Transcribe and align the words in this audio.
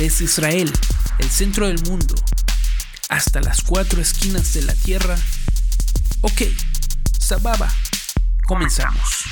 desde 0.00 0.24
Israel, 0.24 0.72
el 1.18 1.26
centro 1.26 1.66
del 1.66 1.76
mundo, 1.86 2.14
hasta 3.10 3.42
las 3.42 3.60
cuatro 3.60 4.00
esquinas 4.00 4.54
de 4.54 4.62
la 4.62 4.72
tierra. 4.72 5.14
Ok, 6.22 6.40
Sababa, 7.18 7.68
comenzamos. 8.46 9.24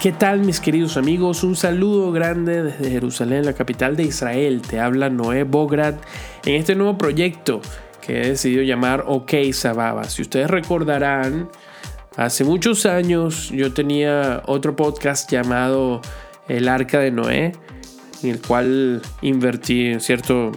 ¿Qué 0.00 0.10
tal 0.10 0.40
mis 0.40 0.58
queridos 0.58 0.96
amigos? 0.96 1.44
Un 1.44 1.54
saludo 1.54 2.10
grande 2.10 2.64
desde 2.64 2.90
Jerusalén, 2.90 3.44
la 3.44 3.52
capital 3.52 3.94
de 3.94 4.02
Israel. 4.02 4.62
Te 4.62 4.80
habla 4.80 5.08
Noé 5.08 5.44
Bograd 5.44 5.94
en 6.44 6.56
este 6.56 6.74
nuevo 6.74 6.98
proyecto 6.98 7.60
que 8.04 8.20
he 8.20 8.28
decidido 8.30 8.64
llamar 8.64 9.04
OK 9.06 9.32
Sababa. 9.52 10.02
Si 10.08 10.22
ustedes 10.22 10.50
recordarán, 10.50 11.48
hace 12.16 12.42
muchos 12.42 12.84
años 12.84 13.50
yo 13.50 13.72
tenía 13.72 14.42
otro 14.46 14.74
podcast 14.74 15.30
llamado 15.30 16.00
El 16.48 16.68
Arca 16.68 16.98
de 16.98 17.12
Noé, 17.12 17.52
en 18.22 18.30
el 18.30 18.40
cual 18.40 19.02
invertí 19.20 19.98
cierto, 20.00 20.52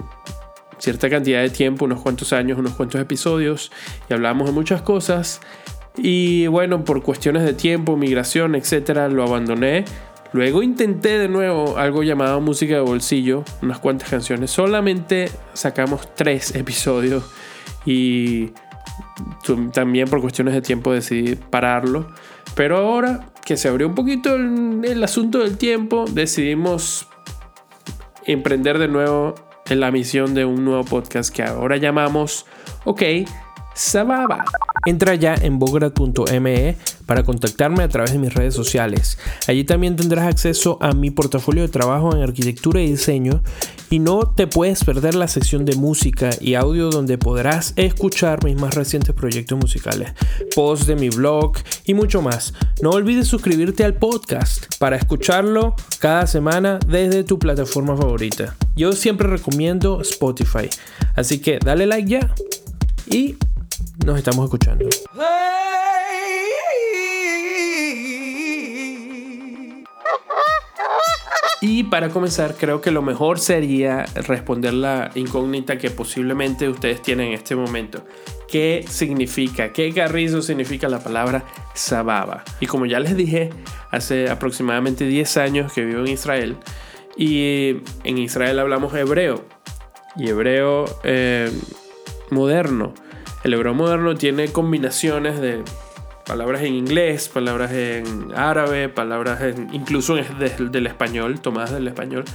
cierta 0.77 1.09
cantidad 1.09 1.41
de 1.41 1.49
tiempo, 1.49 1.85
unos 1.85 2.01
cuantos 2.01 2.33
años, 2.33 2.57
unos 2.57 2.73
cuantos 2.73 3.01
episodios, 3.01 3.71
y 4.09 4.13
hablábamos 4.13 4.47
de 4.47 4.53
muchas 4.53 4.81
cosas. 4.81 5.41
Y 5.97 6.47
bueno, 6.47 6.83
por 6.83 7.01
cuestiones 7.03 7.43
de 7.43 7.53
tiempo, 7.53 7.95
migración, 7.95 8.55
etcétera, 8.55 9.07
lo 9.07 9.23
abandoné. 9.23 9.85
Luego 10.33 10.61
intenté 10.61 11.17
de 11.17 11.29
nuevo 11.29 11.77
algo 11.77 12.03
llamado 12.03 12.41
música 12.41 12.73
de 12.73 12.81
bolsillo, 12.81 13.45
unas 13.61 13.79
cuantas 13.79 14.09
canciones. 14.09 14.51
Solamente 14.51 15.31
sacamos 15.53 16.13
tres 16.13 16.53
episodios 16.55 17.23
y 17.85 18.51
también 19.71 20.09
por 20.09 20.19
cuestiones 20.19 20.53
de 20.53 20.61
tiempo 20.61 20.91
decidí 20.91 21.35
pararlo. 21.35 22.09
Pero 22.55 22.77
ahora 22.77 23.27
que 23.45 23.55
se 23.55 23.69
abrió 23.69 23.87
un 23.87 23.95
poquito 23.95 24.35
el, 24.35 24.81
el 24.83 25.03
asunto 25.03 25.39
del 25.39 25.57
tiempo, 25.57 26.05
decidimos 26.11 27.07
emprender 28.25 28.79
de 28.79 28.87
nuevo 28.87 29.35
en 29.69 29.79
la 29.79 29.91
misión 29.91 30.33
de 30.33 30.45
un 30.45 30.63
nuevo 30.65 30.83
podcast 30.83 31.33
que 31.33 31.43
ahora 31.43 31.77
llamamos 31.77 32.45
OK 32.85 33.01
Sababa. 33.73 34.45
Entra 34.85 35.15
ya 35.15 35.35
en 35.35 35.57
bograd.me 35.57 36.77
para 37.05 37.23
contactarme 37.23 37.83
a 37.83 37.89
través 37.89 38.11
de 38.11 38.19
mis 38.19 38.33
redes 38.33 38.53
sociales. 38.53 39.17
Allí 39.47 39.63
también 39.63 39.95
tendrás 39.95 40.27
acceso 40.27 40.77
a 40.81 40.91
mi 40.93 41.11
portafolio 41.11 41.63
de 41.63 41.69
trabajo 41.69 42.15
en 42.15 42.21
arquitectura 42.21 42.81
y 42.81 42.91
diseño 42.91 43.41
y 43.89 43.99
no 43.99 44.31
te 44.35 44.47
puedes 44.47 44.83
perder 44.83 45.15
la 45.15 45.27
sección 45.27 45.65
de 45.65 45.75
música 45.75 46.29
y 46.39 46.55
audio 46.55 46.89
donde 46.89 47.17
podrás 47.17 47.73
escuchar 47.75 48.43
mis 48.43 48.59
más 48.59 48.73
recientes 48.75 49.13
proyectos 49.15 49.57
musicales, 49.57 50.13
posts 50.55 50.87
de 50.87 50.95
mi 50.95 51.09
blog 51.09 51.53
y 51.85 51.93
mucho 51.93 52.21
más. 52.21 52.53
No 52.81 52.91
olvides 52.91 53.27
suscribirte 53.27 53.83
al 53.83 53.95
podcast 53.95 54.75
para 54.77 54.97
escucharlo 54.97 55.75
cada 55.99 56.27
semana 56.27 56.79
desde 56.87 57.23
tu 57.23 57.39
plataforma 57.39 57.95
favorita. 57.95 58.55
Yo 58.75 58.91
siempre 58.93 59.27
recomiendo 59.27 60.01
Spotify, 60.01 60.69
así 61.15 61.39
que 61.39 61.59
dale 61.63 61.85
like 61.85 62.09
ya 62.09 62.35
y 63.09 63.35
nos 64.03 64.17
estamos 64.17 64.45
escuchando. 64.45 64.85
Y 71.61 71.83
para 71.83 72.09
comenzar, 72.09 72.55
creo 72.55 72.79
que 72.79 72.91
lo 72.91 73.01
mejor 73.01 73.39
sería 73.39 74.05
responder 74.27 74.73
la 74.73 75.09
incógnita 75.15 75.77
que 75.77 75.89
posiblemente 75.89 76.69
ustedes 76.69 77.01
tienen 77.01 77.29
en 77.29 77.33
este 77.33 77.55
momento. 77.55 78.05
¿Qué 78.47 78.85
significa? 78.87 79.73
¿Qué 79.73 79.91
carrizo 79.91 80.43
significa 80.43 80.87
la 80.89 80.99
palabra 80.99 81.43
sababa? 81.73 82.43
Y 82.59 82.67
como 82.67 82.85
ya 82.85 82.99
les 82.99 83.17
dije, 83.17 83.49
hace 83.89 84.29
aproximadamente 84.29 85.07
10 85.07 85.37
años 85.37 85.73
que 85.73 85.83
vivo 85.83 86.01
en 86.01 86.09
Israel 86.09 86.57
y 87.17 87.77
en 88.03 88.17
Israel 88.17 88.59
hablamos 88.59 88.93
hebreo 88.93 89.45
y 90.17 90.29
hebreo 90.29 90.85
eh, 91.03 91.51
moderno. 92.29 92.93
El 93.45 93.53
hebreo 93.53 93.75
moderno 93.75 94.15
tiene 94.15 94.47
combinaciones 94.47 95.39
de 95.39 95.61
palabras 96.25 96.63
en 96.63 96.73
inglés, 96.73 97.29
palabras 97.29 97.71
en 97.73 98.31
árabe, 98.35 98.89
palabras 98.89 99.39
incluso 99.71 100.15
del 100.15 100.87
español, 100.87 101.39
tomadas 101.41 101.71
del 101.71 101.87
español. 101.87 102.25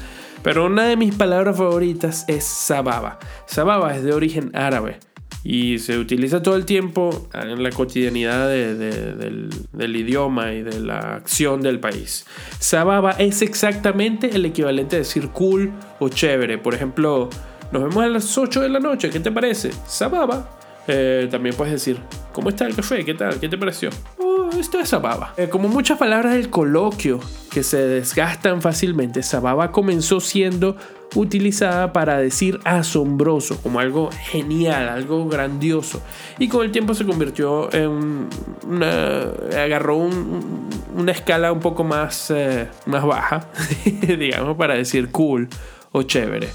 Pero 0.44 0.66
una 0.66 0.84
de 0.84 0.96
mis 0.96 1.12
palabras 1.12 1.56
favoritas 1.56 2.24
es 2.28 2.44
sababa. 2.44 3.18
Sababa 3.46 3.96
es 3.96 4.04
de 4.04 4.12
origen 4.12 4.52
árabe 4.54 5.00
y 5.42 5.80
se 5.80 5.98
utiliza 5.98 6.42
todo 6.42 6.54
el 6.54 6.64
tiempo 6.64 7.28
en 7.34 7.60
la 7.60 7.70
cotidianidad 7.70 8.48
del, 8.48 9.50
del, 9.72 9.96
idioma 9.96 10.52
y 10.52 10.62
de 10.62 10.78
la 10.78 11.16
acción 11.16 11.60
del 11.60 11.80
país. 11.80 12.24
Sababa 12.60 13.16
es 13.18 13.42
exactamente 13.42 14.30
el 14.32 14.44
equivalente 14.44 14.94
de 14.94 15.00
decir 15.00 15.30
cool 15.30 15.72
o 15.98 16.08
chévere. 16.08 16.58
Por 16.58 16.72
ejemplo, 16.72 17.28
nos 17.72 17.82
vemos 17.82 18.04
a 18.04 18.06
las 18.06 18.38
8 18.38 18.60
de 18.60 18.68
la 18.68 18.78
noche, 18.78 19.10
¿qué 19.10 19.18
te 19.18 19.32
parece? 19.32 19.72
Sababa 19.88 20.59
eh, 20.86 21.28
también 21.30 21.54
puedes 21.54 21.72
decir, 21.72 21.98
¿cómo 22.32 22.48
está 22.48 22.66
el 22.66 22.74
café? 22.74 23.04
¿Qué 23.04 23.14
tal? 23.14 23.38
¿Qué 23.38 23.48
te 23.48 23.58
pareció? 23.58 23.90
Oh, 24.18 24.50
esto 24.58 24.80
es 24.80 24.88
sababa. 24.88 25.34
Eh, 25.36 25.48
como 25.48 25.68
muchas 25.68 25.98
palabras 25.98 26.34
del 26.34 26.50
coloquio 26.50 27.20
que 27.50 27.62
se 27.62 27.78
desgastan 27.78 28.62
fácilmente, 28.62 29.22
sababa 29.22 29.72
comenzó 29.72 30.20
siendo 30.20 30.76
utilizada 31.14 31.92
para 31.92 32.18
decir 32.18 32.60
asombroso, 32.64 33.60
como 33.62 33.80
algo 33.80 34.10
genial, 34.12 34.88
algo 34.88 35.28
grandioso. 35.28 36.02
Y 36.38 36.48
con 36.48 36.64
el 36.64 36.70
tiempo 36.70 36.94
se 36.94 37.04
convirtió 37.04 37.72
en 37.72 38.28
una, 38.66 39.22
agarró 39.56 39.96
una 39.96 41.12
escala 41.12 41.52
un 41.52 41.60
poco 41.60 41.84
más, 41.84 42.30
eh, 42.30 42.68
más 42.86 43.04
baja, 43.04 43.48
digamos, 44.02 44.56
para 44.56 44.74
decir 44.74 45.10
cool 45.10 45.48
o 45.92 46.02
chévere. 46.02 46.48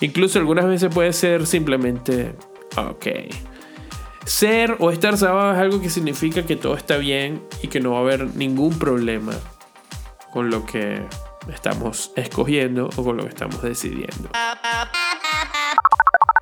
Incluso 0.00 0.38
algunas 0.38 0.66
veces 0.66 0.92
puede 0.92 1.12
ser 1.12 1.46
simplemente 1.46 2.34
ok. 2.76 3.06
Ser 4.24 4.76
o 4.78 4.90
estar 4.90 5.16
sábado 5.16 5.52
es 5.52 5.58
algo 5.58 5.80
que 5.80 5.90
significa 5.90 6.44
que 6.44 6.56
todo 6.56 6.76
está 6.76 6.96
bien 6.96 7.42
y 7.62 7.68
que 7.68 7.80
no 7.80 7.92
va 7.92 7.98
a 7.98 8.00
haber 8.02 8.36
ningún 8.36 8.78
problema 8.78 9.32
con 10.32 10.50
lo 10.50 10.66
que 10.66 11.02
estamos 11.52 12.12
escogiendo 12.16 12.90
o 12.96 13.04
con 13.04 13.16
lo 13.16 13.24
que 13.24 13.30
estamos 13.30 13.62
decidiendo. 13.62 14.30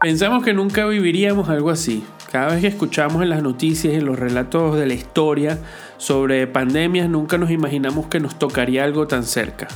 Pensamos 0.01 0.45
que 0.45 0.53
nunca 0.53 0.87
viviríamos 0.87 1.49
algo 1.49 1.71
así. 1.71 2.05
Cada 2.31 2.53
vez 2.53 2.61
que 2.61 2.67
escuchamos 2.69 3.23
en 3.23 3.31
las 3.31 3.43
noticias 3.43 3.95
y 3.95 3.97
en 3.97 4.05
los 4.05 4.19
relatos 4.19 4.77
de 4.77 4.87
la 4.87 4.95
historia 4.95 5.59
sobre 5.97 6.47
pandemias, 6.47 7.09
nunca 7.09 7.39
nos 7.39 7.51
imaginamos 7.51 8.07
que 8.07 8.21
nos 8.21 8.39
tocaría 8.39 8.85
algo 8.85 9.07
tan 9.07 9.25
cerca. 9.25 9.67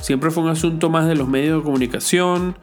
Siempre 0.00 0.30
fue 0.30 0.42
un 0.42 0.50
asunto 0.50 0.90
más 0.90 1.06
de 1.06 1.14
los 1.14 1.28
medios 1.28 1.58
de 1.58 1.64
comunicación 1.64 2.58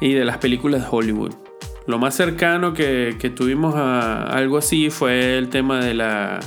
y 0.00 0.14
de 0.14 0.24
las 0.24 0.38
películas 0.38 0.82
de 0.82 0.88
Hollywood. 0.90 1.49
Lo 1.86 1.98
más 1.98 2.14
cercano 2.14 2.74
que, 2.74 3.32
tuvimos 3.34 3.74
a 3.74 4.22
algo 4.24 4.58
así 4.58 4.90
fue 4.90 5.38
el 5.38 5.48
tema 5.48 5.84
de 5.84 5.94
la 5.94 6.40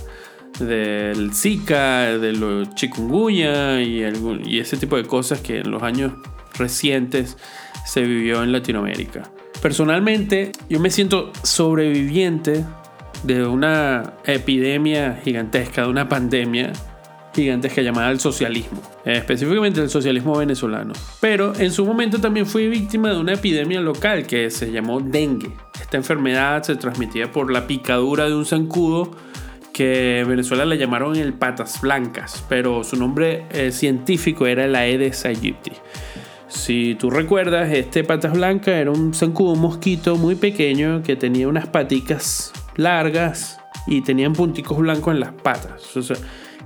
del 0.59 1.33
Zika, 1.33 2.17
de 2.17 2.33
los 2.33 2.75
chikungunya 2.75 3.81
y, 3.81 4.03
y 4.45 4.59
ese 4.59 4.77
tipo 4.77 4.95
de 4.97 5.03
cosas 5.03 5.41
que 5.41 5.59
en 5.59 5.71
los 5.71 5.81
años 5.81 6.13
recientes 6.57 7.37
se 7.85 8.01
vivió 8.01 8.43
en 8.43 8.51
Latinoamérica. 8.51 9.23
Personalmente, 9.61 10.51
yo 10.69 10.79
me 10.79 10.89
siento 10.89 11.31
sobreviviente 11.41 12.63
de 13.23 13.45
una 13.45 14.13
epidemia 14.25 15.19
gigantesca, 15.23 15.83
de 15.83 15.87
una 15.87 16.09
pandemia 16.09 16.73
gigantesca 17.33 17.81
llamada 17.81 18.11
el 18.11 18.19
socialismo, 18.19 18.81
específicamente 19.05 19.81
el 19.81 19.89
socialismo 19.89 20.37
venezolano. 20.37 20.93
Pero 21.19 21.53
en 21.57 21.71
su 21.71 21.85
momento 21.85 22.19
también 22.19 22.45
fui 22.45 22.67
víctima 22.67 23.09
de 23.09 23.19
una 23.19 23.33
epidemia 23.33 23.81
local 23.81 24.25
que 24.27 24.49
se 24.49 24.71
llamó 24.71 24.99
dengue. 24.99 25.51
Esta 25.79 25.97
enfermedad 25.97 26.63
se 26.63 26.75
transmitía 26.75 27.31
por 27.31 27.51
la 27.51 27.67
picadura 27.67 28.27
de 28.27 28.35
un 28.35 28.45
zancudo 28.45 29.11
que 29.73 30.19
en 30.19 30.29
Venezuela 30.29 30.65
le 30.65 30.77
llamaron 30.77 31.15
el 31.15 31.33
patas 31.33 31.81
blancas, 31.81 32.45
pero 32.47 32.83
su 32.83 32.95
nombre 32.95 33.45
eh, 33.51 33.71
científico 33.71 34.45
era 34.45 34.65
el 34.65 34.75
Aedes 34.75 35.25
aegypti. 35.25 35.71
Si 36.47 36.95
tú 36.95 37.09
recuerdas, 37.09 37.71
este 37.71 38.03
patas 38.03 38.33
blancas 38.33 38.75
era 38.75 38.91
un 38.91 39.15
zancudo, 39.15 39.55
mosquito 39.55 40.15
muy 40.15 40.35
pequeño 40.35 41.01
que 41.01 41.15
tenía 41.15 41.47
unas 41.47 41.67
paticas 41.67 42.53
largas 42.75 43.59
y 43.87 44.01
tenían 44.01 44.33
punticos 44.33 44.77
blancos 44.77 45.15
en 45.15 45.19
las 45.19 45.33
patas. 45.33 45.97
O 45.97 46.03
sea, 46.03 46.17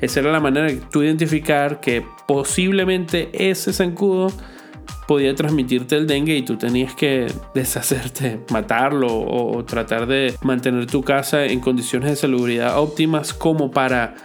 esa 0.01 0.19
era 0.19 0.31
la 0.31 0.39
manera 0.39 0.67
de 0.67 0.75
tú 0.75 1.03
identificar 1.03 1.79
que 1.79 2.05
posiblemente 2.27 3.29
ese 3.33 3.73
zancudo 3.73 4.31
podía 5.07 5.33
transmitirte 5.33 5.95
el 5.95 6.05
dengue 6.05 6.35
y 6.35 6.44
tú 6.44 6.57
tenías 6.57 6.94
que 6.94 7.27
deshacerte, 7.55 8.41
matarlo 8.51 9.07
o, 9.07 9.63
tratar 9.65 10.05
de 10.05 10.35
mantener 10.44 10.85
tu 10.85 11.01
casa 11.01 11.45
en 11.45 11.59
condiciones 11.59 12.09
de 12.09 12.15
salubridad 12.15 12.77
óptimas 12.77 13.33
como 13.33 13.71
para 13.71 14.15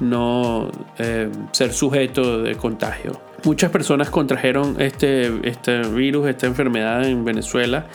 no 0.00 0.70
eh, 0.98 1.30
ser 1.52 1.72
sujeto 1.72 2.42
de 2.42 2.56
contagio. 2.56 3.20
Muchas 3.44 3.70
personas 3.70 4.10
contrajeron 4.10 4.80
este, 4.80 5.48
este 5.48 5.82
virus, 5.88 6.28
esta 6.28 6.46
enfermedad 6.46 7.04
en 7.04 7.24
Venezuela 7.24 7.86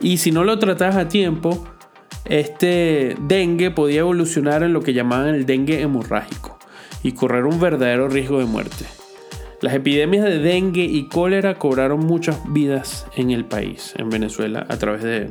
y 0.00 0.18
si 0.18 0.30
no 0.30 0.44
lo 0.44 0.58
tratas 0.58 0.96
a 0.96 1.08
tiempo, 1.08 1.66
este 2.24 3.16
dengue 3.20 3.70
podía 3.70 4.00
evolucionar 4.00 4.62
en 4.62 4.72
lo 4.72 4.82
que 4.82 4.92
llamaban 4.92 5.34
el 5.34 5.46
dengue 5.46 5.80
hemorrágico 5.80 6.59
y 7.02 7.12
correr 7.12 7.46
un 7.46 7.60
verdadero 7.60 8.08
riesgo 8.08 8.38
de 8.38 8.46
muerte. 8.46 8.84
Las 9.60 9.74
epidemias 9.74 10.24
de 10.24 10.38
dengue 10.38 10.84
y 10.84 11.08
cólera 11.08 11.56
cobraron 11.58 12.00
muchas 12.00 12.40
vidas 12.50 13.06
en 13.14 13.30
el 13.30 13.44
país, 13.44 13.92
en 13.96 14.08
Venezuela, 14.08 14.64
a 14.68 14.76
través 14.78 15.02
de, 15.02 15.28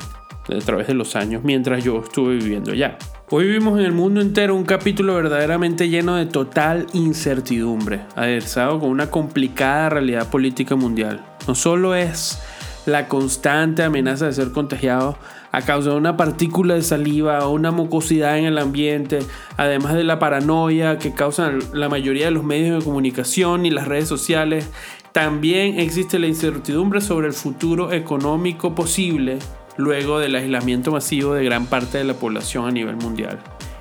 a 0.55 0.59
través 0.59 0.87
de 0.87 0.93
los 0.93 1.15
años, 1.15 1.43
mientras 1.43 1.83
yo 1.83 2.01
estuve 2.03 2.35
viviendo 2.35 2.71
allá. 2.71 2.97
Hoy 3.31 3.45
vivimos 3.45 3.79
en 3.79 3.85
el 3.85 3.91
mundo 3.91 4.21
entero 4.21 4.55
un 4.55 4.65
capítulo 4.65 5.15
verdaderamente 5.15 5.89
lleno 5.89 6.15
de 6.15 6.25
total 6.25 6.85
incertidumbre, 6.93 8.01
aderezado 8.15 8.79
con 8.79 8.89
una 8.89 9.09
complicada 9.09 9.89
realidad 9.89 10.29
política 10.29 10.75
mundial. 10.75 11.23
No 11.47 11.55
solo 11.55 11.95
es 11.95 12.39
la 12.85 13.07
constante 13.07 13.83
amenaza 13.83 14.25
de 14.27 14.33
ser 14.33 14.51
contagiado 14.51 15.17
a 15.51 15.61
causa 15.61 15.91
de 15.91 15.95
una 15.95 16.17
partícula 16.17 16.75
de 16.75 16.81
saliva 16.81 17.45
o 17.45 17.51
una 17.51 17.71
mucosidad 17.71 18.37
en 18.37 18.45
el 18.45 18.57
ambiente, 18.57 19.19
además 19.57 19.93
de 19.93 20.03
la 20.03 20.19
paranoia 20.19 20.97
que 20.97 21.13
causan 21.13 21.59
la 21.73 21.89
mayoría 21.89 22.25
de 22.25 22.31
los 22.31 22.43
medios 22.43 22.79
de 22.79 22.85
comunicación 22.85 23.65
y 23.65 23.71
las 23.71 23.87
redes 23.87 24.07
sociales, 24.07 24.69
también 25.11 25.79
existe 25.79 26.19
la 26.19 26.27
incertidumbre 26.27 27.01
sobre 27.01 27.27
el 27.27 27.33
futuro 27.33 27.91
económico 27.91 28.75
posible 28.75 29.39
luego 29.77 30.19
del 30.19 30.35
aislamiento 30.35 30.91
masivo 30.91 31.33
de 31.33 31.43
gran 31.43 31.65
parte 31.65 31.97
de 31.97 32.03
la 32.03 32.13
población 32.13 32.67
a 32.67 32.71
nivel 32.71 32.97
mundial. 32.97 33.39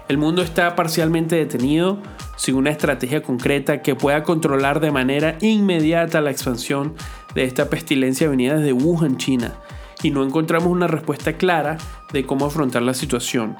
El 0.08 0.16
mundo 0.16 0.40
está 0.40 0.74
parcialmente 0.74 1.36
detenido 1.36 1.98
sin 2.36 2.54
una 2.54 2.70
estrategia 2.70 3.22
concreta 3.22 3.82
que 3.82 3.94
pueda 3.94 4.22
controlar 4.22 4.80
de 4.80 4.90
manera 4.90 5.36
inmediata 5.40 6.22
la 6.22 6.30
expansión 6.30 6.94
de 7.34 7.44
esta 7.44 7.68
pestilencia 7.68 8.28
venida 8.28 8.56
desde 8.56 8.72
Wuhan, 8.72 9.18
China, 9.18 9.54
y 10.02 10.10
no 10.10 10.24
encontramos 10.24 10.68
una 10.68 10.86
respuesta 10.86 11.34
clara 11.34 11.78
de 12.12 12.24
cómo 12.24 12.46
afrontar 12.46 12.82
la 12.82 12.94
situación. 12.94 13.56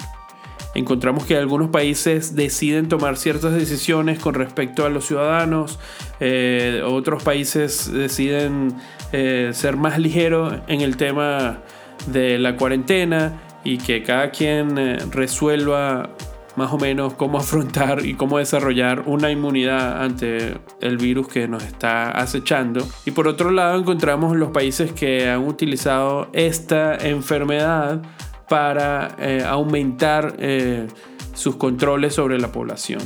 Encontramos 0.74 1.24
que 1.24 1.36
algunos 1.36 1.70
países 1.70 2.36
deciden 2.36 2.88
tomar 2.88 3.16
ciertas 3.16 3.54
decisiones 3.54 4.18
con 4.18 4.34
respecto 4.34 4.84
a 4.84 4.90
los 4.90 5.06
ciudadanos, 5.06 5.78
eh, 6.20 6.82
otros 6.84 7.22
países 7.22 7.90
deciden 7.92 8.74
eh, 9.12 9.50
ser 9.54 9.76
más 9.76 9.98
ligeros 9.98 10.54
en 10.68 10.82
el 10.82 10.96
tema 10.96 11.58
de 12.06 12.38
la 12.38 12.56
cuarentena 12.56 13.40
y 13.64 13.78
que 13.78 14.02
cada 14.02 14.30
quien 14.30 14.78
eh, 14.78 14.98
resuelva 15.10 16.10
más 16.58 16.72
o 16.72 16.78
menos 16.78 17.14
cómo 17.14 17.38
afrontar 17.38 18.04
y 18.04 18.14
cómo 18.14 18.38
desarrollar 18.38 19.04
una 19.06 19.30
inmunidad 19.30 20.02
ante 20.02 20.58
el 20.80 20.98
virus 20.98 21.28
que 21.28 21.48
nos 21.48 21.62
está 21.62 22.10
acechando. 22.10 22.86
Y 23.06 23.12
por 23.12 23.28
otro 23.28 23.50
lado 23.50 23.78
encontramos 23.78 24.36
los 24.36 24.50
países 24.50 24.92
que 24.92 25.30
han 25.30 25.46
utilizado 25.46 26.28
esta 26.32 26.96
enfermedad 26.96 28.02
para 28.48 29.14
eh, 29.18 29.44
aumentar 29.46 30.34
eh, 30.38 30.88
sus 31.32 31.56
controles 31.56 32.14
sobre 32.14 32.38
la 32.38 32.50
población. 32.50 33.00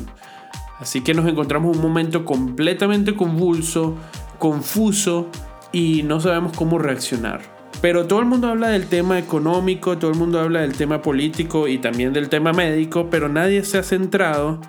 Así 0.81 1.03
que 1.03 1.15
nos 1.15 1.29
encontramos 1.29 1.77
un 1.77 1.83
momento 1.83 2.25
completamente 2.25 3.15
convulso, 3.15 3.97
confuso 4.39 5.29
y 5.71 6.03
no 6.03 6.19
sabemos 6.21 6.57
cómo 6.57 6.79
reaccionar. 6.79 7.62
Pero 7.83 8.07
todo 8.07 8.21
el 8.21 8.27
mundo 8.27 8.47
habla 8.47 8.69
del 8.69 8.87
tema 8.87 9.19
económico, 9.19 9.99
todo 9.99 10.13
el 10.13 10.17
mundo 10.17 10.39
habla 10.39 10.61
del 10.61 10.73
tema 10.73 11.03
político 11.03 11.67
y 11.67 11.79
también 11.79 12.13
del 12.13 12.29
tema 12.29 12.53
médico, 12.53 13.09
pero 13.11 13.29
nadie 13.29 13.65
se 13.65 13.79
ha 13.79 13.83
centrado 13.83 14.61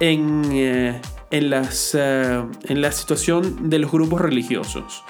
en, 0.00 0.42
eh, 0.52 0.98
en, 1.30 1.50
las, 1.50 1.94
eh, 1.94 2.42
en 2.64 2.80
la 2.80 2.90
situación 2.90 3.68
de 3.68 3.78
los 3.78 3.92
grupos 3.92 4.22
religiosos. 4.22 5.04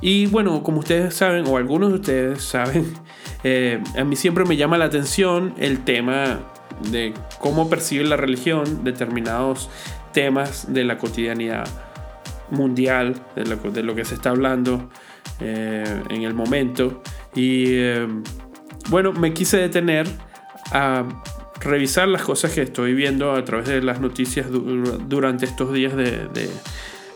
Y 0.00 0.26
bueno, 0.26 0.64
como 0.64 0.80
ustedes 0.80 1.14
saben, 1.14 1.46
o 1.46 1.56
algunos 1.56 1.90
de 1.90 1.94
ustedes 1.94 2.42
saben, 2.42 2.92
eh, 3.44 3.80
a 3.96 4.02
mí 4.02 4.16
siempre 4.16 4.44
me 4.44 4.56
llama 4.56 4.76
la 4.76 4.86
atención 4.86 5.54
el 5.56 5.84
tema 5.84 6.40
de 6.90 7.14
cómo 7.38 7.70
percibe 7.70 8.02
la 8.02 8.16
religión 8.16 8.82
determinados 8.82 9.70
temas 10.12 10.74
de 10.74 10.82
la 10.82 10.98
cotidianidad 10.98 11.68
mundial, 12.50 13.14
de 13.36 13.44
lo, 13.44 13.56
de 13.56 13.84
lo 13.84 13.94
que 13.94 14.04
se 14.04 14.16
está 14.16 14.30
hablando 14.30 14.90
eh, 15.40 16.02
en 16.10 16.22
el 16.22 16.34
momento. 16.34 17.02
Y 17.34 17.64
eh, 17.76 18.06
bueno, 18.88 19.12
me 19.12 19.32
quise 19.32 19.56
detener 19.58 20.06
a 20.72 21.04
revisar 21.60 22.08
las 22.08 22.22
cosas 22.22 22.52
que 22.52 22.62
estoy 22.62 22.94
viendo 22.94 23.32
a 23.32 23.44
través 23.44 23.68
de 23.68 23.82
las 23.82 24.00
noticias 24.00 24.46
durante 24.50 25.46
estos 25.46 25.72
días 25.72 25.96
de, 25.96 26.28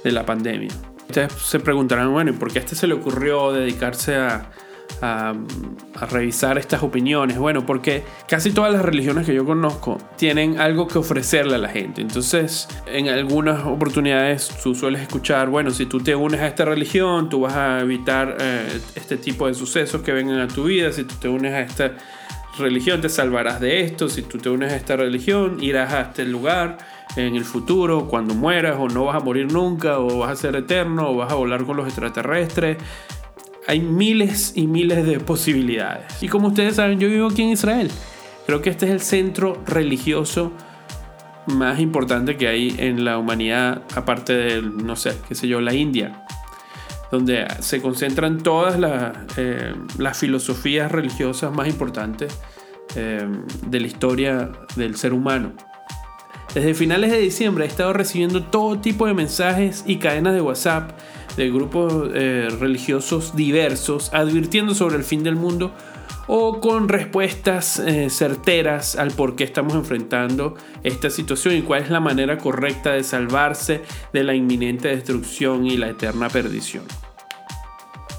de 0.05 0.13
la 0.13 0.25
pandemia. 0.25 0.71
Ustedes 1.09 1.33
se 1.33 1.61
preguntarán, 1.61 2.13
bueno, 2.13 2.31
¿y 2.31 2.35
por 2.35 2.53
qué 2.53 2.59
a 2.59 2.63
este 2.63 2.75
se 2.75 2.87
le 2.87 2.95
ocurrió 2.95 3.53
dedicarse 3.53 4.17
a, 4.17 4.51
a, 5.01 5.35
revisar 6.11 6.59
estas 6.59 6.83
opiniones? 6.83 7.39
Bueno, 7.39 7.67
porque 7.67 8.05
casi 8.29 8.51
todas 8.51 8.73
las 8.73 8.83
religiones 8.83 9.27
que 9.27 9.35
yo 9.35 9.45
conozco 9.45 9.99
tienen 10.17 10.61
algo 10.61 10.87
que 10.87 10.99
ofrecerle 10.99 11.57
a 11.57 11.59
la 11.59 11.69
gente. 11.69 12.01
Entonces, 12.01 12.69
en 12.87 13.09
algunas 13.09 13.65
oportunidades 13.67 14.49
tú 14.63 14.75
sueles 14.75 15.03
escuchar, 15.03 15.49
bueno, 15.49 15.71
si 15.71 15.87
tú 15.87 16.01
te 16.01 16.15
unes 16.15 16.41
a 16.41 16.47
esta 16.47 16.65
religión, 16.65 17.29
tú 17.29 17.41
vas 17.41 17.55
a 17.55 17.81
evitar 17.81 18.37
eh, 18.41 18.81
este 18.95 19.17
tipo 19.17 19.47
de 19.47 19.55
sucesos 19.55 20.03
que 20.03 20.13
vengan 20.13 20.41
a 20.41 20.49
tu 20.49 20.65
vida. 20.65 20.93
Si 20.93 21.05
tú 21.05 21.15
te 21.21 21.29
unes 21.29 21.53
a 21.53 21.61
esta 21.61 21.93
religión, 22.59 23.01
te 23.01 23.09
salvarás 23.09 23.61
de 23.61 23.83
esto. 23.83 24.09
Si 24.09 24.23
tú 24.23 24.39
te 24.39 24.51
unes 24.51 24.73
a 24.73 24.77
esta 24.77 24.97
religión, 24.97 25.59
irás 25.63 25.93
a 25.93 26.01
este 26.03 26.25
lugar 26.25 26.79
en 27.17 27.37
el 27.37 27.45
futuro, 27.45 28.07
cuando 28.07 28.35
mueras, 28.35 28.77
o 28.79 28.89
no 28.89 29.07
vas 29.07 29.17
a 29.17 29.21
morir 29.21 29.53
nunca, 29.53 29.99
o 29.99 30.19
vas 30.19 30.31
a 30.31 30.37
ser 30.37 30.57
eterno, 30.57 31.11
o 31.11 31.17
vas 31.17 31.33
a 31.33 31.35
volar 31.35 31.65
con 31.65 31.77
los 31.77 31.87
extraterrestres 31.87 32.79
hay 33.69 33.81
miles 33.81 34.53
y 34.57 34.67
miles 34.67 35.07
de 35.07 35.21
posibilidades. 35.21 36.23
Y 36.23 36.29
como 36.29 36.49
ustedes 36.49 36.77
saben, 36.77 36.99
yo 36.99 37.09
vivo 37.09 37.29
aquí 37.29 37.43
en 37.43 37.51
Israel. 37.51 37.91
Creo 38.47 38.63
que 38.63 38.71
este 38.71 38.87
es 38.87 38.93
el 38.93 39.01
centro 39.03 39.63
religioso 39.67 40.53
más 41.47 41.79
importante 41.79 42.39
que 42.39 42.49
hay 42.49 42.75
en 42.79 43.05
la 43.05 43.19
humanidad, 43.19 43.83
aparte 43.95 44.33
de, 44.33 44.63
no 44.63 44.97
sé, 44.97 45.19
qué 45.29 45.35
sé 45.35 45.49
yo, 45.49 45.61
la 45.61 45.75
India, 45.75 46.25
donde 47.13 47.47
se 47.61 47.83
concentran 47.83 48.39
todas 48.39 48.79
las, 48.81 49.15
eh, 49.37 49.75
filosofías 50.15 50.91
religiosas 50.91 51.53
más 51.53 51.69
importantes 51.69 52.39
eh, 52.97 53.29
de 53.67 53.81
la 53.81 53.87
historia 53.87 54.51
del 54.77 54.97
ser 54.97 55.13
humano. 55.13 55.53
Desde 56.55 56.73
finales 56.73 57.11
de 57.11 57.19
diciembre 57.19 57.67
he 57.67 57.69
estado 57.69 57.93
recibiendo 57.93 58.45
todo 58.45 58.79
tipo 58.79 59.07
de 59.07 59.13
mensajes 59.13 59.85
y 59.87 59.97
cadenas 59.97 60.33
de 60.33 60.41
WhatsApp 60.41 60.93
de 61.39 61.51
grupos 61.51 62.11
eh, 62.15 62.49
religiosos 62.61 63.35
diversos 63.35 64.13
advirtiendo 64.13 64.75
sobre 64.75 64.97
el 64.97 65.05
fin 65.05 65.23
del 65.23 65.37
mundo 65.37 65.73
o 66.27 66.61
con 66.61 66.89
respuestas 66.89 67.79
eh, 67.79 68.11
certeras 68.11 68.97
al 68.97 69.13
por 69.13 69.35
qué 69.35 69.45
estamos 69.45 69.75
enfrentando 69.75 70.57
esta 70.83 71.09
situación 71.09 71.57
y 71.57 71.63
cuál 71.63 71.83
es 71.83 71.91
la 71.91 72.01
manera 72.01 72.37
correcta 72.37 72.93
de 72.93 73.03
salvarse 73.03 73.83
de 74.13 74.25
la 74.25 74.35
inminente 74.35 74.89
destrucción 74.89 75.65
y 75.65 75.79
la 75.79 75.89
eterna 75.89 76.29
perdición. 76.29 76.85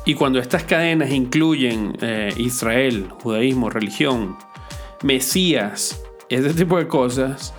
Y 0.06 0.16
cuando 0.16 0.39
estas 0.39 0.63
cadenas 0.63 1.12
incluyen 1.12 1.95
eh, 2.02 2.33
Israel, 2.38 3.09
judaísmo, 3.21 3.69
religión, 3.69 4.38
Mesías, 5.04 6.02
ese 6.30 6.54
tipo 6.54 6.78
de 6.78 6.88
cosas, 6.88 7.54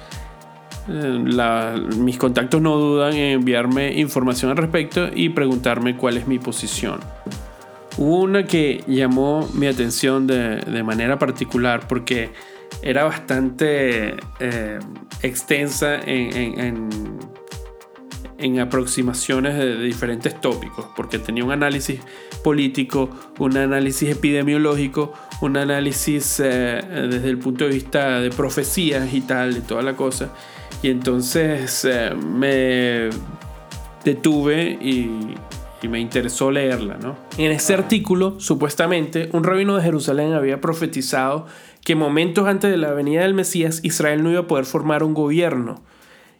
mis 0.88 2.16
contactos 2.16 2.60
no 2.60 2.76
dudan 2.76 3.14
en 3.14 3.40
enviarme 3.40 3.98
información 3.98 4.50
al 4.50 4.56
respecto 4.56 5.08
y 5.14 5.28
preguntarme 5.30 5.96
cuál 5.96 6.16
es 6.16 6.26
mi 6.26 6.38
posición. 6.38 7.00
Hubo 7.96 8.20
una 8.20 8.44
que 8.44 8.82
llamó 8.86 9.48
mi 9.54 9.66
atención 9.66 10.26
de, 10.26 10.82
manera 10.82 11.18
particular 11.18 11.86
porque 11.88 12.30
era 12.82 13.04
bastante 13.04 14.16
eh, 14.38 14.78
extensa 15.22 15.96
en, 15.96 16.58
en, 16.58 16.88
aproximaciones 18.60 19.56
de, 19.56 19.76
diferentes 19.82 20.40
tópicos, 20.40 20.86
porque 20.96 21.18
tenía 21.18 21.44
un 21.44 21.52
análisis 21.52 22.00
político, 22.42 23.10
un 23.38 23.56
análisis 23.56 24.10
epidemiológico, 24.10 25.12
un 25.40 25.56
análisis 25.56 26.40
eh, 26.40 26.80
desde 27.10 27.28
el 27.28 27.38
punto 27.38 27.64
de 27.64 27.70
vista 27.70 28.20
de 28.20 28.30
profecías 28.30 29.12
y 29.12 29.20
tal, 29.20 29.56
y 29.56 29.60
toda 29.60 29.82
la 29.82 29.96
cosa. 29.96 30.32
Y 30.82 30.90
entonces 30.90 31.84
eh, 31.84 32.14
me 32.14 33.10
detuve 34.04 34.78
y, 34.80 35.34
me 35.88 35.98
interesó 35.98 36.50
leerla. 36.50 36.98
¿no? 37.02 37.16
En 37.38 37.52
ese 37.52 37.72
artículo, 37.72 38.38
supuestamente, 38.38 39.30
un 39.32 39.44
rabino 39.44 39.76
de 39.76 39.82
Jerusalén 39.82 40.34
había 40.34 40.60
profetizado 40.60 41.46
que 41.84 41.94
momentos 41.94 42.46
antes 42.46 42.70
de 42.70 42.76
la 42.76 42.92
venida 42.92 43.22
del 43.22 43.32
Mesías, 43.32 43.80
Israel 43.82 44.22
no 44.22 44.30
iba 44.30 44.40
a 44.40 44.46
poder 44.46 44.66
formar 44.66 45.02
un 45.02 45.14
gobierno. 45.14 45.82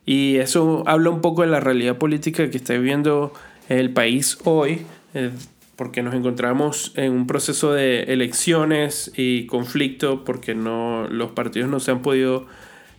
Y 0.07 0.37
eso 0.37 0.83
habla 0.87 1.11
un 1.11 1.21
poco 1.21 1.43
de 1.43 1.49
la 1.49 1.61
realidad 1.61 1.99
política 1.99 2.51
que 2.51 2.57
está 2.57 2.75
viviendo 2.75 3.33
el 3.69 3.93
país 3.93 4.39
hoy, 4.45 4.83
eh, 5.15 5.31
porque 5.77 6.03
nos 6.03 6.15
encontramos 6.15 6.93
en 6.97 7.13
un 7.13 7.27
proceso 7.27 7.73
de 7.73 8.03
elecciones 8.05 9.13
y 9.17 9.47
conflicto, 9.47 10.25
porque 10.25 10.55
no, 10.55 11.07
los 11.09 11.31
partidos 11.31 11.71
no 11.71 11.81
se 11.81 11.91
han 11.91 12.03
podido 12.03 12.47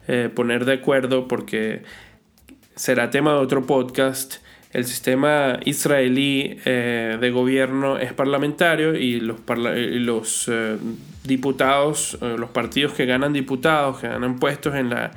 eh, 0.08 0.30
poner 0.34 0.66
de 0.66 0.74
acuerdo 0.74 1.28
porque 1.28 1.84
será 2.76 3.10
tema 3.12 3.34
de 3.34 3.38
otro 3.38 3.66
podcast. 3.66 4.38
El 4.74 4.86
sistema 4.86 5.60
israelí 5.66 6.58
eh, 6.66 7.18
de 7.20 7.30
gobierno 7.30 7.98
es 7.98 8.14
parlamentario 8.14 8.96
y 8.96 9.20
los, 9.20 9.38
los 9.48 10.50
eh, 10.52 10.78
diputados, 11.24 12.18
los 12.22 12.50
partidos 12.50 12.94
que 12.94 13.06
ganan 13.06 13.34
diputados, 13.34 14.00
que 14.00 14.08
ganan 14.08 14.40
puestos 14.40 14.76
en, 14.76 14.90
la, 14.90 15.12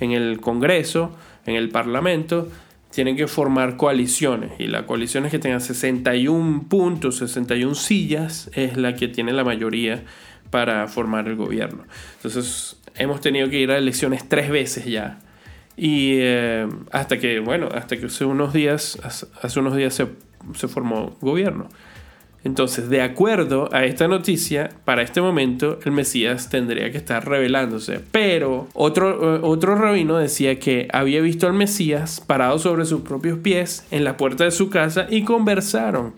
en 0.00 0.12
el 0.12 0.40
Congreso, 0.40 1.16
en 1.46 1.56
el 1.56 1.68
Parlamento, 1.70 2.48
tienen 2.90 3.16
que 3.16 3.26
formar 3.26 3.76
coaliciones 3.76 4.52
y 4.58 4.68
la 4.68 4.86
coalición 4.86 5.26
es 5.26 5.32
que 5.32 5.40
tenga 5.40 5.58
61 5.58 6.66
puntos, 6.68 7.18
61 7.18 7.74
sillas, 7.74 8.50
es 8.54 8.76
la 8.76 8.94
que 8.94 9.08
tiene 9.08 9.32
la 9.32 9.42
mayoría 9.42 10.04
para 10.50 10.86
formar 10.86 11.26
el 11.26 11.34
gobierno. 11.34 11.84
Entonces 12.16 12.76
hemos 12.94 13.20
tenido 13.20 13.50
que 13.50 13.58
ir 13.58 13.72
a 13.72 13.78
elecciones 13.78 14.28
tres 14.28 14.48
veces 14.48 14.84
ya. 14.84 15.18
Y 15.76 16.18
eh, 16.20 16.68
hasta 16.92 17.18
que, 17.18 17.40
bueno, 17.40 17.68
hasta 17.74 17.96
que 17.96 18.06
hace 18.06 18.24
unos 18.24 18.52
días, 18.52 18.98
hace 19.42 19.58
unos 19.58 19.74
días 19.74 19.94
se, 19.94 20.06
se 20.54 20.68
formó 20.68 21.16
gobierno. 21.20 21.68
Entonces, 22.44 22.90
de 22.90 23.00
acuerdo 23.00 23.68
a 23.72 23.84
esta 23.84 24.06
noticia, 24.06 24.70
para 24.84 25.02
este 25.02 25.22
momento 25.22 25.78
el 25.84 25.92
Mesías 25.92 26.50
tendría 26.50 26.92
que 26.92 26.98
estar 26.98 27.26
revelándose. 27.26 28.00
Pero 28.12 28.68
otro, 28.74 29.36
eh, 29.36 29.40
otro 29.42 29.74
rabino 29.76 30.18
decía 30.18 30.58
que 30.58 30.86
había 30.92 31.22
visto 31.22 31.46
al 31.46 31.54
Mesías 31.54 32.20
parado 32.20 32.58
sobre 32.58 32.84
sus 32.84 33.00
propios 33.00 33.38
pies 33.38 33.86
en 33.90 34.04
la 34.04 34.18
puerta 34.18 34.44
de 34.44 34.50
su 34.50 34.68
casa 34.68 35.06
y 35.10 35.24
conversaron. 35.24 36.12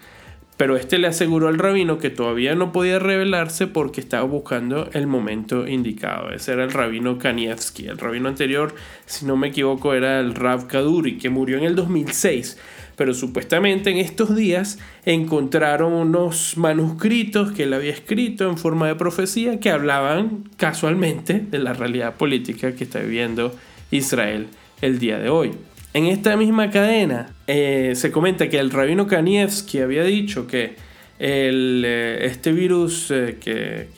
Pero 0.57 0.77
este 0.77 0.99
le 0.99 1.07
aseguró 1.07 1.49
al 1.49 1.59
rabino 1.59 1.99
que 1.99 2.09
todavía 2.09 2.55
no 2.55 2.73
podía 2.73 2.99
revelarse 2.99 3.67
porque 3.67 4.01
estaba 4.01 4.25
buscando 4.25 4.89
el 4.95 5.07
momento 5.07 5.67
indicado. 5.67 6.31
Ese 6.31 6.53
era 6.53 6.65
el 6.65 6.73
rabino 6.73 7.19
Kanievsky. 7.19 7.89
El 7.89 7.99
rabino 7.99 8.29
anterior, 8.29 8.75
si 9.05 9.27
no 9.27 9.37
me 9.37 9.49
equivoco, 9.49 9.93
era 9.93 10.19
el 10.19 10.35
Rav 10.35 10.67
Kaduri, 10.67 11.19
que 11.19 11.29
murió 11.29 11.59
en 11.59 11.65
el 11.65 11.75
2006 11.75 12.57
pero 12.97 13.13
supuestamente 13.13 13.91
en 13.91 13.99
estos 13.99 14.35
días 14.35 14.79
encontraron 15.05 15.93
unos 15.93 16.57
manuscritos 16.57 17.53
que 17.53 17.65
él 17.65 17.75
había 17.75 17.93
escrito 17.93 18.49
en 18.49 18.57
forma 18.57 18.89
de 18.89 18.95
profecía 18.95 19.61
que 19.61 19.71
hablaban 19.71 20.49
casualmente 20.57 21.41
de 21.41 21.59
la 21.59 21.75
realidad 21.75 22.17
política 22.17 22.75
que 22.75 22.85
está 22.85 23.01
viviendo 23.01 23.55
Israel 23.91 24.49
el 24.81 24.99
día 24.99 25.19
de 25.19 25.29
hoy. 25.29 25.53
En 25.97 26.05
esta 26.05 26.37
misma 26.37 26.71
cadena 26.71 27.31
eh, 27.47 27.95
se 27.97 28.13
comenta 28.13 28.51
que 28.51 28.59
el 28.59 28.71
rabino 28.71 29.07
Kanievsky 29.07 29.81
había 29.81 30.03
dicho 30.03 30.47
que 30.47 30.77
eh, 31.19 32.19
este 32.21 32.53
virus 32.53 33.11
eh, 33.11 33.39
que, 33.41 33.89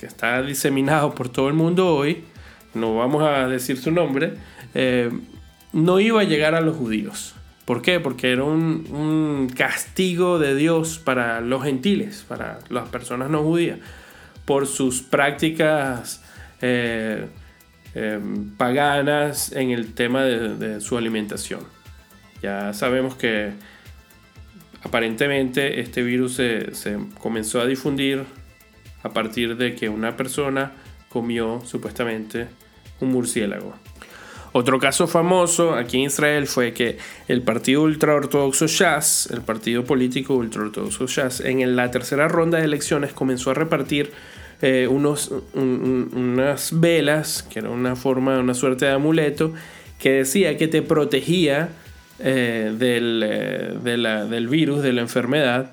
está 0.00 0.40
diseminado 0.40 1.14
por 1.14 1.28
todo 1.28 1.48
el 1.48 1.54
mundo 1.54 1.94
hoy, 1.94 2.24
no 2.72 2.96
vamos 2.96 3.22
a 3.22 3.46
decir 3.48 3.76
su 3.76 3.90
nombre, 3.90 4.32
no 5.74 6.00
iba 6.00 6.22
a 6.22 6.24
llegar 6.24 6.54
a 6.54 6.62
los 6.62 6.74
judíos. 6.74 7.34
¿Por 7.66 7.82
qué? 7.82 8.00
Porque 8.00 8.32
era 8.32 8.44
un, 8.44 9.50
castigo 9.54 10.38
de 10.38 10.54
Dios 10.56 10.98
para 10.98 11.42
los 11.42 11.64
gentiles, 11.64 12.24
para 12.26 12.60
las 12.70 12.88
personas 12.88 13.28
no 13.28 13.42
judías, 13.42 13.78
por 14.46 14.66
sus 14.66 15.02
prácticas 15.02 16.22
eh, 17.94 18.20
paganas 18.56 19.52
en 19.52 19.70
el 19.70 19.94
tema 19.94 20.24
de, 20.24 20.80
su 20.80 20.96
alimentación. 20.96 21.60
Ya 22.42 22.72
sabemos 22.72 23.14
que 23.14 23.52
aparentemente 24.82 25.80
este 25.80 26.02
virus 26.02 26.34
se, 26.34 26.74
se 26.74 26.98
comenzó 27.18 27.60
a 27.60 27.66
difundir 27.66 28.24
a 29.02 29.10
partir 29.10 29.56
de 29.56 29.74
que 29.74 29.88
una 29.88 30.16
persona 30.16 30.72
comió 31.08 31.60
supuestamente 31.64 32.48
un 33.00 33.10
murciélago. 33.10 33.74
Otro 34.56 34.78
caso 34.78 35.08
famoso 35.08 35.74
aquí 35.74 35.96
en 35.96 36.04
Israel 36.04 36.46
fue 36.46 36.72
que 36.72 36.96
el 37.26 37.42
partido 37.42 37.82
ultraortodoxo 37.82 38.68
Shas, 38.68 39.28
el 39.32 39.40
partido 39.40 39.84
político 39.84 40.34
ultraortodoxo 40.34 41.08
Shas, 41.08 41.40
en 41.40 41.74
la 41.74 41.90
tercera 41.90 42.28
ronda 42.28 42.58
de 42.58 42.64
elecciones 42.64 43.12
comenzó 43.12 43.50
a 43.50 43.54
repartir 43.54 44.12
eh, 44.66 44.88
unos, 44.88 45.30
unas 45.52 46.80
velas, 46.80 47.42
que 47.42 47.58
era 47.58 47.68
una 47.68 47.96
forma, 47.96 48.38
una 48.38 48.54
suerte 48.54 48.86
de 48.86 48.92
amuleto, 48.92 49.52
que 49.98 50.12
decía 50.12 50.56
que 50.56 50.68
te 50.68 50.80
protegía 50.80 51.68
eh, 52.18 52.72
del, 52.78 53.22
eh, 53.22 53.78
del 53.84 54.48
virus, 54.48 54.82
de 54.82 54.94
la 54.94 55.02
enfermedad, 55.02 55.72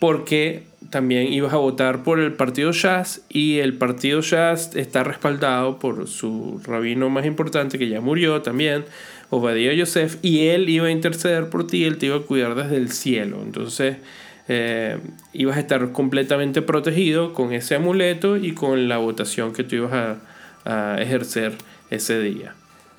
porque 0.00 0.64
también 0.90 1.32
ibas 1.32 1.52
a 1.52 1.58
votar 1.58 2.02
por 2.02 2.18
el 2.18 2.32
partido 2.32 2.72
Shas 2.72 3.22
y 3.28 3.58
el 3.58 3.74
partido 3.74 4.22
Shas 4.22 4.74
está 4.74 5.04
respaldado 5.04 5.78
por 5.78 6.08
su 6.08 6.60
rabino 6.64 7.08
más 7.10 7.26
importante 7.26 7.78
que 7.78 7.88
ya 7.88 8.00
murió 8.00 8.42
también, 8.42 8.86
Obadiah 9.30 9.72
Yosef, 9.72 10.16
y 10.22 10.48
él 10.48 10.68
iba 10.68 10.88
a 10.88 10.90
interceder 10.90 11.48
por 11.48 11.68
ti, 11.68 11.84
él 11.84 11.98
te 11.98 12.06
iba 12.06 12.16
a 12.16 12.22
cuidar 12.22 12.56
desde 12.56 12.76
el 12.76 12.90
cielo. 12.90 13.40
Entonces 13.40 13.98
eh, 14.48 14.98
ibas 15.32 15.56
a 15.56 15.60
estar 15.60 15.92
completamente 15.92 16.62
protegido 16.62 17.32
con 17.34 17.52
ese 17.52 17.74
amuleto 17.74 18.36
y 18.36 18.52
con 18.52 18.88
la 18.88 18.98
votación 18.98 19.52
que 19.52 19.64
tú 19.64 19.76
ibas 19.76 20.18
a, 20.64 20.96
ejercer 20.98 21.52
ese 21.90 22.18
día. 22.20 22.54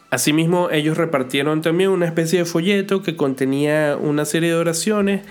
Asimismo, 0.09 0.69
ellos 0.71 0.95
repartieron 0.95 1.61
también 1.61 1.89
una 1.89 2.05
especie 2.05 2.39
de 2.39 2.45
folleto 2.45 3.03
que 3.03 3.17
contenía 3.17 3.97
una 3.99 4.23
serie 4.23 4.49
de 4.51 4.55
oraciones 4.55 5.25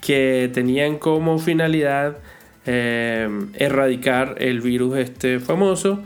que 0.00 0.50
tenían 0.54 0.96
como 0.96 1.38
finalidad 1.38 2.16
eh, 2.64 3.28
erradicar 3.52 4.36
el 4.38 4.62
virus 4.62 4.96
este 4.96 5.40
famoso 5.40 6.02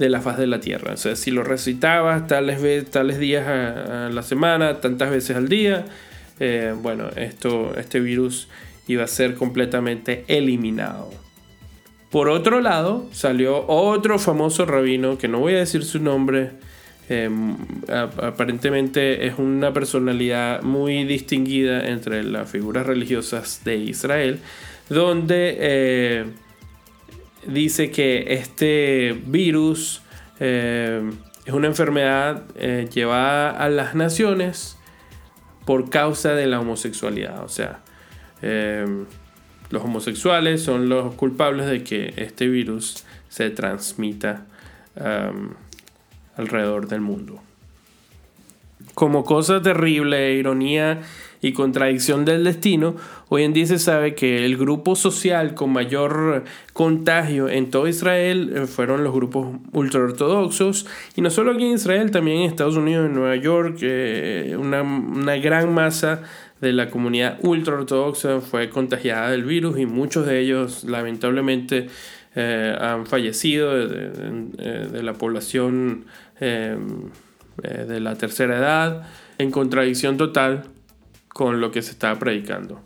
de 0.00 0.08
la 0.08 0.20
faz 0.20 0.38
de 0.38 0.48
la 0.48 0.58
Tierra. 0.58 0.94
O 0.94 0.96
sea, 0.96 1.14
si 1.14 1.30
lo 1.30 1.44
recitabas 1.44 2.26
tales, 2.26 2.90
tales 2.90 3.18
días 3.20 3.46
a, 3.46 4.08
la 4.10 4.22
semana, 4.24 4.80
tantas 4.80 5.10
veces 5.10 5.36
al 5.36 5.48
día, 5.48 5.84
eh, 6.40 6.74
bueno, 6.76 7.08
esto, 7.14 7.76
este 7.76 8.00
virus 8.00 8.48
iba 8.92 9.04
a 9.04 9.08
ser 9.08 9.34
completamente 9.34 10.24
eliminado. 10.28 11.10
Por 12.10 12.28
otro 12.28 12.60
lado, 12.60 13.06
salió 13.12 13.66
otro 13.68 14.18
famoso 14.18 14.66
rabino, 14.66 15.16
que 15.16 15.28
no 15.28 15.38
voy 15.38 15.54
a 15.54 15.58
decir 15.58 15.84
su 15.84 16.00
nombre, 16.00 16.50
Em, 17.10 17.56
aparentemente 17.88 19.26
es 19.26 19.36
una 19.36 19.72
personalidad 19.72 20.62
muy 20.62 21.02
distinguida 21.02 21.88
entre 21.88 22.22
las 22.22 22.48
figuras 22.48 22.86
religiosas 22.86 23.62
de 23.64 23.78
Israel, 23.78 24.38
donde 24.88 25.56
eh, 25.58 26.24
dice 27.48 27.90
que 27.90 28.34
este 28.34 29.20
virus 29.26 30.02
em, 30.38 31.10
es 31.44 31.52
una 31.52 31.66
enfermedad 31.66 32.44
eh, 32.54 32.88
llevada 32.94 33.58
a 33.58 33.68
las 33.68 33.96
naciones 33.96 34.78
por 35.64 35.90
causa 35.90 36.34
de 36.34 36.46
la 36.46 36.60
homosexualidad. 36.60 37.42
O 37.42 37.48
sea, 37.48 37.80
em, 38.42 39.04
los 39.70 39.84
homosexuales 39.84 40.62
son 40.62 40.88
los 40.88 41.14
culpables 41.14 41.66
de 41.66 41.84
que 41.84 42.14
este 42.16 42.48
virus 42.48 43.04
se 43.28 43.50
transmita 43.50 44.46
alrededor 46.36 46.88
del 46.88 47.00
mundo. 47.00 47.40
Como 48.94 49.24
cosa 49.24 49.62
terrible, 49.62 50.34
ironía 50.34 51.00
y 51.40 51.52
contradicción 51.52 52.24
del 52.24 52.44
destino, 52.44 52.96
hoy 53.28 53.44
en 53.44 53.52
día 53.52 53.66
se 53.66 53.78
sabe 53.78 54.14
que 54.14 54.44
el 54.44 54.58
grupo 54.58 54.94
social 54.94 55.54
con 55.54 55.72
mayor 55.72 56.44
contagio 56.72 57.48
en 57.48 57.70
todo 57.70 57.88
Israel 57.88 58.52
eh, 58.54 58.66
fueron 58.66 59.04
los 59.04 59.14
grupos 59.14 59.56
ultraortodoxos, 59.72 60.86
y 61.16 61.22
no 61.22 61.30
solo 61.30 61.52
aquí 61.52 61.64
en 61.64 61.74
Israel, 61.74 62.10
también 62.10 62.38
en 62.38 62.50
Estados 62.50 62.76
Unidos, 62.76 63.06
en 63.06 63.14
Nueva 63.14 63.36
York, 63.36 63.78
eh, 63.80 64.54
una 64.58 65.36
gran 65.36 65.72
masa 65.72 66.22
de 66.60 66.72
la 66.72 66.90
comunidad 66.90 67.38
ultraortodoxa 67.42 68.40
fue 68.40 68.68
contagiada 68.68 69.30
del 69.30 69.44
virus 69.44 69.78
y 69.78 69.86
muchos 69.86 70.26
de 70.26 70.40
ellos 70.40 70.84
lamentablemente 70.84 71.88
eh, 72.34 72.76
han 72.78 73.06
fallecido 73.06 73.88
de, 73.88 75.02
la 75.02 75.14
población 75.14 76.04
eh, 76.40 76.76
de 77.62 78.00
la 78.00 78.16
tercera 78.16 78.58
edad, 78.58 79.08
en 79.38 79.50
contradicción 79.50 80.16
total 80.16 80.64
con 81.28 81.60
lo 81.60 81.70
que 81.70 81.82
se 81.82 81.92
estaba 81.92 82.18
predicando. 82.18 82.80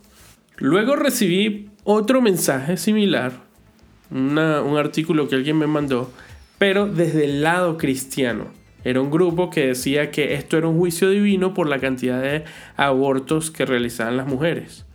Luego 0.57 0.95
recibí 0.95 1.69
otro 1.83 2.21
mensaje 2.21 2.77
similar, 2.77 3.33
un 4.09 4.37
artículo 4.77 5.27
que 5.27 5.35
alguien 5.35 5.57
me 5.57 5.67
mandó, 5.67 6.11
pero 6.57 6.87
desde 6.87 7.25
el 7.25 7.41
lado 7.41 7.77
cristiano. 7.77 8.47
Era 8.85 9.01
un 9.01 9.09
grupo 9.09 9.49
que 9.49 9.65
decía 9.65 10.11
que 10.11 10.35
esto 10.35 10.57
era 10.57 10.67
un 10.67 10.77
juicio 10.77 11.09
divino 11.09 11.55
por 11.55 11.67
la 11.67 11.79
cantidad 11.79 12.21
de 12.21 12.43
abortos 12.77 13.49
que 13.49 13.65
realizaban 13.65 14.15
las 14.15 14.27
mujeres. 14.27 14.85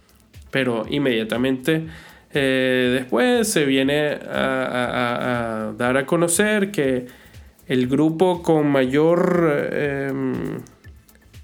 Pero 0.53 0.85
inmediatamente 0.89 1.89
eh, 2.33 2.91
después 3.01 3.49
se 3.51 3.65
viene 3.65 4.11
a, 4.13 5.73
dar 5.77 5.97
a 5.97 6.07
conocer 6.07 6.71
que 6.71 7.07
el 7.67 7.89
grupo 7.89 8.43
con 8.43 8.69
mayor 8.69 9.69
em, 9.73 10.61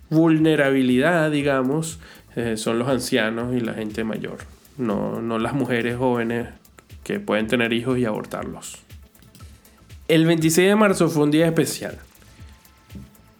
vulnerabilidad, 0.08 1.32
digamos, 1.32 1.98
eh, 2.36 2.56
son 2.56 2.78
los 2.78 2.86
ancianos 2.88 3.56
y 3.56 3.60
la 3.60 3.74
gente 3.74 4.04
mayor, 4.04 4.38
no, 4.78 5.20
no 5.20 5.40
las 5.40 5.52
mujeres 5.52 5.96
jóvenes 5.96 6.46
que 7.02 7.18
pueden 7.18 7.48
tener 7.48 7.72
hijos 7.72 7.98
y 7.98 8.04
abortarlos. 8.04 8.78
El 10.06 10.26
26 10.26 10.68
de 10.68 10.76
marzo 10.76 11.08
fue 11.08 11.24
un 11.24 11.32
día 11.32 11.46
especial 11.46 11.98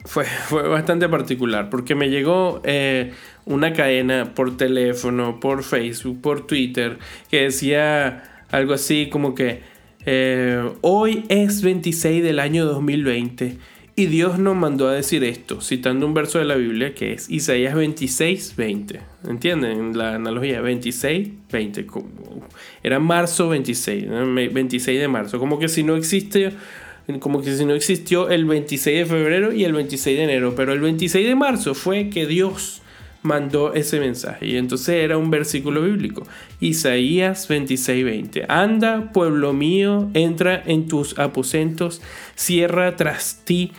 fue, 0.06 0.25
fue 0.25 0.66
bastante 0.68 1.08
particular 1.08 1.68
porque 1.68 1.94
me 1.94 2.08
llegó 2.08 2.60
eh, 2.64 3.12
una 3.44 3.72
cadena 3.72 4.34
por 4.34 4.56
teléfono, 4.56 5.40
por 5.40 5.62
Facebook, 5.62 6.20
por 6.20 6.46
Twitter, 6.46 6.98
que 7.30 7.42
decía 7.42 8.44
algo 8.50 8.72
así 8.72 9.08
como 9.10 9.34
que 9.34 9.60
eh, 10.06 10.62
hoy 10.82 11.25
es 11.28 11.62
26 11.62 12.22
del 12.22 12.38
año 12.38 12.64
2020 12.64 13.58
Y 13.96 14.06
Dios 14.06 14.38
nos 14.38 14.54
mandó 14.54 14.88
a 14.88 14.92
decir 14.92 15.25
esto, 15.25 15.60
citando 15.60 16.06
un 16.06 16.14
verso 16.14 16.38
de 16.38 16.44
la 16.44 16.54
Biblia 16.54 16.94
que 16.94 17.14
es 17.14 17.28
Isaías 17.28 17.75
26, 17.75 18.54
20. 18.56 19.00
¿Entienden? 19.28 19.98
La 19.98 20.14
analogía 20.14 20.60
26, 20.60 21.28
20. 21.50 21.86
Era 22.84 23.00
marzo 23.00 23.48
26, 23.48 24.06
26 24.52 25.00
de 25.00 25.08
marzo. 25.08 25.38
Como 25.40 25.58
que 25.58 25.68
si 25.68 25.82
no 25.82 25.96
existe 25.96 26.52
como 27.20 27.40
que 27.40 27.54
si 27.56 27.64
no 27.64 27.75
existió 27.75 28.28
el 28.30 28.44
26 28.44 28.98
de 28.98 29.06
febrero 29.06 29.52
y 29.52 29.64
el 29.64 29.72
26 29.72 30.18
de 30.18 30.25
enero, 30.25 30.54
pero 30.56 30.72
el 30.72 30.80
26 30.80 31.26
de 31.26 31.34
marzo 31.34 31.75
fue 31.75 32.10
que 32.10 32.26
Dios 32.26 32.82
mandó 33.22 33.75
ese 33.75 34.00
mensaje. 34.00 34.46
Y 34.46 34.56
entonces 34.56 34.96
era 34.96 35.18
un 35.18 35.30
versículo 35.30 35.82
bíblico. 35.82 36.26
Isaías 36.60 37.48
26:20. 37.48 38.46
Anda, 38.48 39.12
pueblo 39.12 39.52
mío, 39.52 40.10
entra 40.14 40.62
en 40.64 40.88
tus 40.88 41.18
aposentos, 41.18 42.00
cierra 42.34 42.96
tras 42.96 43.42
ti 43.44 43.72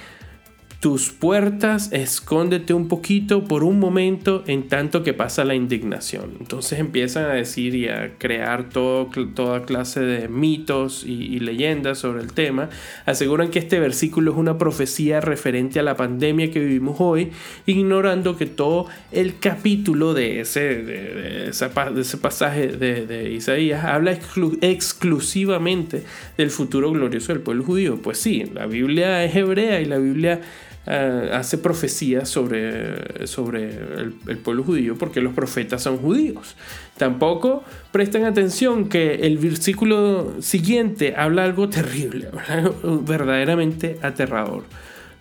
tus 0.80 1.12
puertas, 1.12 1.92
escóndete 1.92 2.74
un 2.76 2.88
poquito 2.88 3.44
por 3.46 3.64
un 3.64 3.80
momento 3.80 4.44
en 4.46 4.68
tanto 4.68 5.02
que 5.02 5.14
pasa 5.14 5.44
la 5.44 5.56
indignación. 5.56 6.36
Entonces 6.40 6.78
empiezan 6.78 7.26
a 7.26 7.34
decir 7.34 7.74
y 7.74 7.88
a 7.88 8.14
crear 8.20 8.70
todo, 8.70 9.10
toda 9.34 9.64
clase 9.64 10.02
de 10.02 10.28
mitos 10.28 11.04
y, 11.04 11.38
leyendas 11.40 12.00
sobre 12.00 12.22
el 12.22 12.34
tema. 12.34 12.70
Aseguran 13.06 13.50
que 13.50 13.60
este 13.60 13.80
versículo 13.80 14.32
es 14.32 14.38
una 14.38 14.58
profecía 14.58 15.22
referente 15.22 15.80
a 15.80 15.84
la 15.84 15.96
pandemia 15.96 16.52
que 16.52 16.60
vivimos 16.60 16.98
hoy, 17.00 17.32
ignorando 17.66 18.38
que 18.38 18.46
todo 18.46 18.88
el 19.12 19.40
capítulo 19.40 20.14
de 20.14 20.42
ese, 20.42 20.84
de, 20.84 21.50
ese 21.50 22.18
pasaje 22.18 22.68
de, 22.68 23.32
Isaías 23.32 23.84
habla 23.86 24.18
exclusivamente 24.62 26.04
del 26.38 26.52
futuro 26.52 26.92
glorioso 26.92 27.34
del 27.34 27.42
pueblo 27.42 27.64
judío. 27.64 28.00
Pues 28.02 28.20
sí, 28.20 28.44
la 28.54 28.68
Biblia 28.68 29.24
es 29.24 29.36
hebrea 29.36 29.80
y 29.80 29.86
la 29.86 29.98
Biblia 29.98 30.42
eh, 30.90 31.32
hace 31.34 31.58
profecías 31.58 32.30
sobre, 32.30 33.28
sobre 33.28 33.66
el, 33.66 34.38
pueblo 34.38 34.64
judío 34.64 34.98
porque 34.98 35.20
los 35.20 35.34
profetas 35.34 35.84
son 35.84 35.98
judíos. 35.98 36.56
Tampoco 36.98 37.66
prestan 37.92 38.24
atención 38.24 38.88
que 38.88 39.16
el 39.16 39.38
versículo 39.38 40.36
siguiente 40.40 41.14
habla 41.18 41.44
algo 41.44 41.68
terrible, 41.68 42.30
verdaderamente 43.06 43.98
aterrador. 44.02 44.64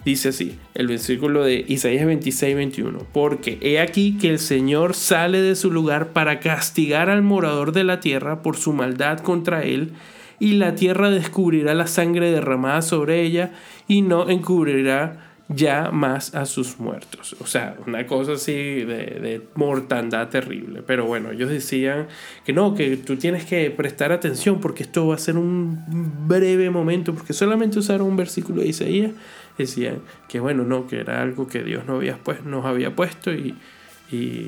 Dice 0.04 0.28
así, 0.28 0.56
el 0.74 0.86
versículo 0.86 1.42
de 1.42 1.64
Isaías 1.66 2.06
26, 2.06 2.54
21. 2.54 3.00
Porque 3.12 3.58
he 3.60 3.80
aquí 3.80 4.18
que 4.18 4.30
el 4.30 4.38
Señor 4.38 4.94
sale 4.94 5.42
de 5.42 5.56
su 5.56 5.72
lugar 5.72 6.12
para 6.12 6.38
castigar 6.38 7.10
al 7.10 7.22
morador 7.22 7.72
de 7.72 7.82
la 7.82 7.98
tierra 7.98 8.40
por 8.40 8.56
su 8.56 8.72
maldad 8.72 9.18
contra 9.18 9.64
él, 9.64 9.94
y 10.38 10.52
la 10.52 10.76
tierra 10.76 11.10
descubrirá 11.10 11.74
la 11.74 11.88
sangre 11.88 12.30
derramada 12.30 12.82
sobre 12.82 13.22
ella, 13.22 13.50
y 13.88 14.02
no 14.02 14.30
encubrirá 14.30 15.25
ya 15.48 15.90
más 15.92 16.34
a 16.34 16.44
sus 16.44 16.78
muertos. 16.78 17.36
O 17.40 17.46
sea, 17.46 17.76
una 17.86 18.06
cosa 18.06 18.32
así 18.32 18.52
de, 18.52 19.42
mortandad 19.54 20.28
terrible. 20.28 20.82
Pero 20.86 21.06
bueno, 21.06 21.30
ellos 21.30 21.50
decían 21.50 22.08
que 22.44 22.52
no, 22.52 22.74
que 22.74 22.96
tú 22.96 23.16
tienes 23.16 23.44
que 23.44 23.70
prestar 23.70 24.12
atención 24.12 24.60
porque 24.60 24.82
esto 24.82 25.06
va 25.06 25.14
a 25.14 25.18
ser 25.18 25.36
un 25.36 25.84
breve 26.26 26.70
momento, 26.70 27.14
porque 27.14 27.32
solamente 27.32 27.78
usaron 27.78 28.08
un 28.08 28.16
versículo 28.16 28.62
de 28.62 28.68
Isaías. 28.68 29.12
Decían 29.56 29.98
que 30.28 30.40
bueno, 30.40 30.64
no, 30.64 30.86
que 30.86 31.00
era 31.00 31.22
algo 31.22 31.46
que 31.46 31.62
Dios 31.62 31.86
no 31.86 31.96
había 31.96 32.18
pues, 32.18 32.44
nos 32.44 32.64
había 32.66 32.94
puesto 32.94 33.32
y, 33.32 33.54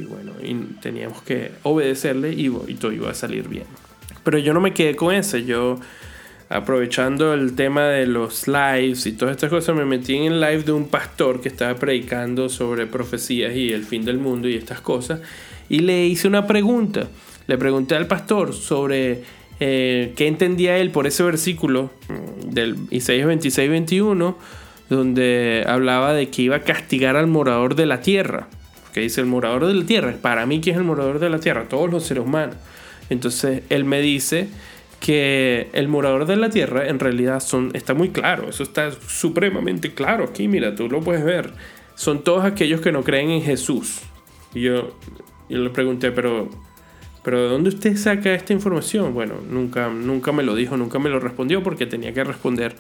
bueno, 0.09 0.33
y 0.43 0.55
teníamos 0.81 1.23
que 1.23 1.53
obedecerle 1.63 2.33
y, 2.33 2.47
y 2.67 2.75
todo 2.75 2.93
iba 2.93 3.11
a 3.11 3.15
salir 3.15 3.49
bien. 3.49 3.65
Pero 4.25 4.39
yo 4.39 4.53
no 4.53 4.61
me 4.61 4.75
quedé 4.75 4.97
con 4.97 5.15
eso, 5.15 5.39
yo 5.39 5.79
aprovechando 6.51 7.35
el 7.35 7.55
tema 7.55 7.89
de 7.89 8.07
los 8.07 8.49
lives 8.49 9.07
y 9.07 9.13
todas 9.13 9.37
estas 9.37 9.51
cosas, 9.51 9.77
me 9.77 9.85
metí 9.85 10.17
en 10.17 10.33
el 10.33 10.41
live 10.41 10.63
de 10.63 10.73
un 10.73 10.89
pastor 10.89 11.41
que 11.41 11.49
estaba 11.49 11.75
predicando 11.75 12.49
sobre 12.49 12.87
profecías 12.87 13.55
y 13.55 13.73
el 13.73 13.85
fin 13.85 14.05
del 14.05 14.19
mundo 14.19 14.49
y 14.49 14.55
estas 14.55 14.81
cosas. 14.81 15.21
Y 15.69 15.81
le 15.81 16.07
hice 16.07 16.27
una 16.27 16.47
pregunta. 16.47 17.09
Le 17.47 17.59
pregunté 17.59 17.97
al 17.97 18.07
pastor 18.07 18.55
sobre 18.55 19.23
eh, 19.61 20.13
qué 20.17 20.27
entendía 20.27 20.79
él 20.79 20.91
por 20.91 21.07
ese 21.07 21.23
versículo 21.23 21.91
mm, 22.09 22.51
del 22.51 22.77
Isaías 22.91 23.27
26, 23.27 23.69
21, 23.69 24.39
donde 24.89 25.65
hablaba 25.67 26.15
de 26.15 26.31
que 26.31 26.43
iba 26.43 26.57
a 26.57 26.63
castigar 26.63 27.17
al 27.17 27.27
morador 27.27 27.75
de 27.75 27.87
la 27.87 28.01
tierra. 28.01 28.49
Que 28.95 29.01
dice 29.01 29.21
el 29.21 29.27
morador 29.27 29.67
de 29.67 29.75
la 29.75 29.85
tierra. 29.85 30.17
Para 30.21 30.47
mí, 30.47 30.61
¿quién 30.63 30.77
es 30.77 30.81
el 30.81 30.87
morador 30.87 31.19
de 31.19 31.29
la 31.29 31.41
tierra? 31.41 31.69
Todos 31.69 31.91
los 31.91 32.05
seres 32.05 32.25
humanos. 32.25 32.57
Entonces 33.11 33.63
él 33.69 33.85
me 33.85 34.01
dice 34.01 34.49
que 35.01 35.69
el 35.73 35.89
morador 35.89 36.27
de 36.27 36.37
la 36.37 36.51
tierra 36.51 36.89
en 36.89 36.99
realidad 36.99 37.41
son, 37.41 37.71
está 37.75 37.95
muy 37.95 38.11
claro, 38.11 38.49
eso 38.49 38.63
está 38.63 38.91
supremamente 38.91 39.95
claro 39.95 40.25
aquí, 40.25 40.49
mira, 40.49 40.75
tú 40.75 40.89
lo 40.89 41.01
puedes 41.01 41.25
ver. 41.25 41.53
Son 41.95 42.23
todos 42.23 42.45
aquellos 42.45 42.81
que 42.81 42.93
no 42.93 43.03
creen 43.03 43.31
en 43.31 43.43
Jesús. 43.43 44.01
Y 44.55 44.63
yo, 44.63 44.97
yo 45.49 45.59
le 45.59 45.71
pregunté, 45.71 46.13
pero, 46.13 46.49
pero 47.25 47.43
¿de 47.43 47.49
dónde 47.49 47.71
usted 47.71 47.97
saca 47.97 48.33
esta 48.35 48.53
información? 48.53 49.15
Bueno, 49.15 49.35
nunca, 49.49 49.89
nunca 49.89 50.33
me 50.33 50.43
lo 50.43 50.55
dijo, 50.55 50.77
nunca 50.77 50.99
me 50.99 51.11
lo 51.11 51.21
respondió 51.21 51.63
porque 51.63 51.87
tenía 51.87 52.13
que 52.13 52.23
responder 52.25 52.77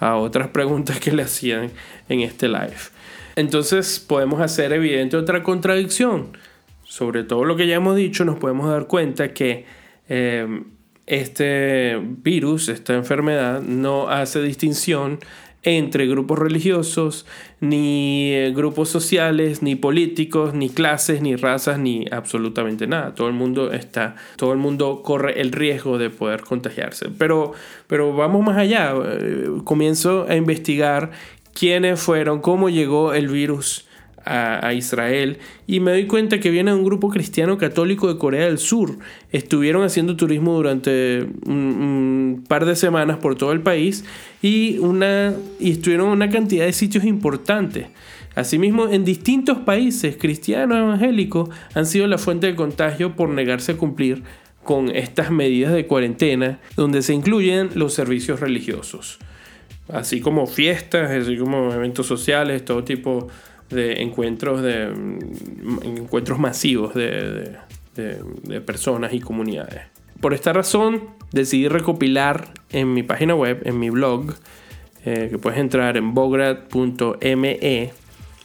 a 0.00 0.16
otras 0.16 0.48
preguntas 0.48 0.98
que 0.98 1.12
le 1.12 1.22
hacían 1.22 1.70
en 2.08 2.20
este 2.20 2.48
live. 2.48 2.74
Entonces 3.36 3.98
podemos 4.00 4.40
hacer 4.40 4.72
evidente 4.72 5.16
otra 5.16 5.42
contradicción. 5.42 6.36
Sobre 6.84 7.24
todo 7.24 7.44
lo 7.44 7.56
que 7.56 7.66
ya 7.66 7.76
hemos 7.76 7.96
dicho, 7.96 8.24
nos 8.24 8.38
podemos 8.38 8.70
dar 8.70 8.86
cuenta 8.86 9.32
que 9.32 9.64
eh, 10.08 10.62
este 11.06 12.00
virus, 12.00 12.68
esta 12.68 12.94
enfermedad, 12.94 13.60
no 13.62 14.08
hace 14.08 14.42
distinción 14.42 15.18
entre 15.64 16.06
grupos 16.06 16.38
religiosos, 16.38 17.26
ni 17.60 18.32
eh, 18.32 18.52
grupos 18.54 18.90
sociales, 18.90 19.62
ni 19.62 19.74
políticos, 19.76 20.52
ni 20.52 20.68
clases, 20.68 21.22
ni 21.22 21.36
razas, 21.36 21.78
ni 21.78 22.04
absolutamente 22.10 22.86
nada. 22.86 23.14
Todo 23.14 23.28
el 23.28 23.34
mundo 23.34 23.72
está, 23.72 24.14
todo 24.36 24.52
el 24.52 24.58
mundo 24.58 25.02
corre 25.02 25.40
el 25.40 25.52
riesgo 25.52 25.96
de 25.96 26.10
poder 26.10 26.42
contagiarse. 26.42 27.08
Pero, 27.18 27.52
pero 27.86 28.14
vamos 28.14 28.44
más 28.44 28.58
allá. 28.58 28.92
Eh, 28.94 29.48
comienzo 29.64 30.26
a 30.28 30.36
investigar 30.36 31.12
quiénes 31.54 31.98
fueron, 32.00 32.40
cómo 32.40 32.68
llegó 32.68 33.14
el 33.14 33.28
virus 33.28 33.86
a, 34.24 34.72
Israel 34.74 35.38
y 35.66 35.80
me 35.80 35.90
doy 35.92 36.06
cuenta 36.06 36.40
que 36.40 36.50
viene 36.50 36.72
un 36.72 36.84
grupo 36.84 37.10
cristiano 37.10 37.58
católico 37.58 38.12
de 38.12 38.18
Corea 38.18 38.46
del 38.46 38.58
Sur. 38.58 38.98
Estuvieron 39.32 39.84
haciendo 39.84 40.16
turismo 40.16 40.54
durante 40.54 41.26
un, 41.46 42.44
par 42.48 42.64
de 42.64 42.76
semanas 42.76 43.18
por 43.18 43.36
todo 43.36 43.52
el 43.52 43.60
país 43.60 44.04
y, 44.42 44.78
una, 44.78 45.34
y 45.60 45.72
estuvieron 45.72 46.06
en 46.06 46.12
una 46.12 46.30
cantidad 46.30 46.64
de 46.64 46.72
sitios 46.72 47.04
importantes. 47.04 47.86
Asimismo, 48.34 48.88
en 48.88 49.04
distintos 49.04 49.58
países 49.58 50.16
cristianos 50.16 50.78
evangélicos 50.78 51.50
han 51.74 51.86
sido 51.86 52.06
la 52.06 52.18
fuente 52.18 52.48
de 52.48 52.56
contagio 52.56 53.14
por 53.14 53.28
negarse 53.28 53.72
a 53.72 53.76
cumplir 53.76 54.24
con 54.64 54.90
estas 54.90 55.30
medidas 55.30 55.72
de 55.72 55.86
cuarentena, 55.86 56.58
donde 56.74 57.02
se 57.02 57.14
incluyen 57.14 57.70
los 57.74 57.94
servicios 57.94 58.40
religiosos, 58.40 59.18
así 59.88 60.20
como 60.20 60.46
fiestas, 60.46 61.10
así 61.10 61.36
como 61.36 61.72
eventos 61.72 62.06
sociales, 62.06 62.64
todo 62.64 62.82
tipo 62.82 63.28
de 63.28 63.53
encuentros, 63.70 64.62
de, 64.62 64.88
mm, 64.88 65.98
encuentros 65.98 66.38
masivos 66.38 66.94
de, 66.94 67.56
personas 68.66 69.12
y 69.12 69.20
comunidades. 69.20 69.82
Por 70.20 70.34
esta 70.34 70.52
razón 70.52 71.02
decidí 71.32 71.68
recopilar 71.68 72.48
en 72.70 72.92
mi 72.92 73.02
página 73.02 73.34
web, 73.34 73.62
en 73.64 73.78
mi 73.78 73.90
blog, 73.90 74.34
eh, 75.04 75.28
que 75.30 75.38
puedes 75.38 75.60
entrar 75.60 75.96
en 75.96 76.14
bograd.me, 76.14 77.92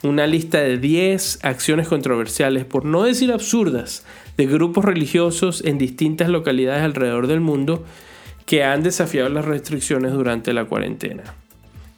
una 0.04 0.28
lista 0.28 0.60
de 0.60 0.78
10 0.78 1.40
acciones 1.44 1.88
controversiales, 1.88 2.66
por 2.66 2.86
no 2.86 3.04
decir 3.04 3.32
absurdas, 3.32 4.06
de 4.38 4.46
grupos 4.46 4.86
religiosos 4.86 5.64
en 5.66 5.78
distintas 5.78 6.30
localidades 6.30 6.84
alrededor 6.84 7.28
del 7.28 7.42
mundo 7.42 7.84
que 8.46 8.64
han 8.64 8.82
desafiado 8.84 9.30
las 9.30 9.46
restricciones 9.46 10.14
durante 10.14 10.54
la 10.54 10.66
cuarentena. 10.66 11.24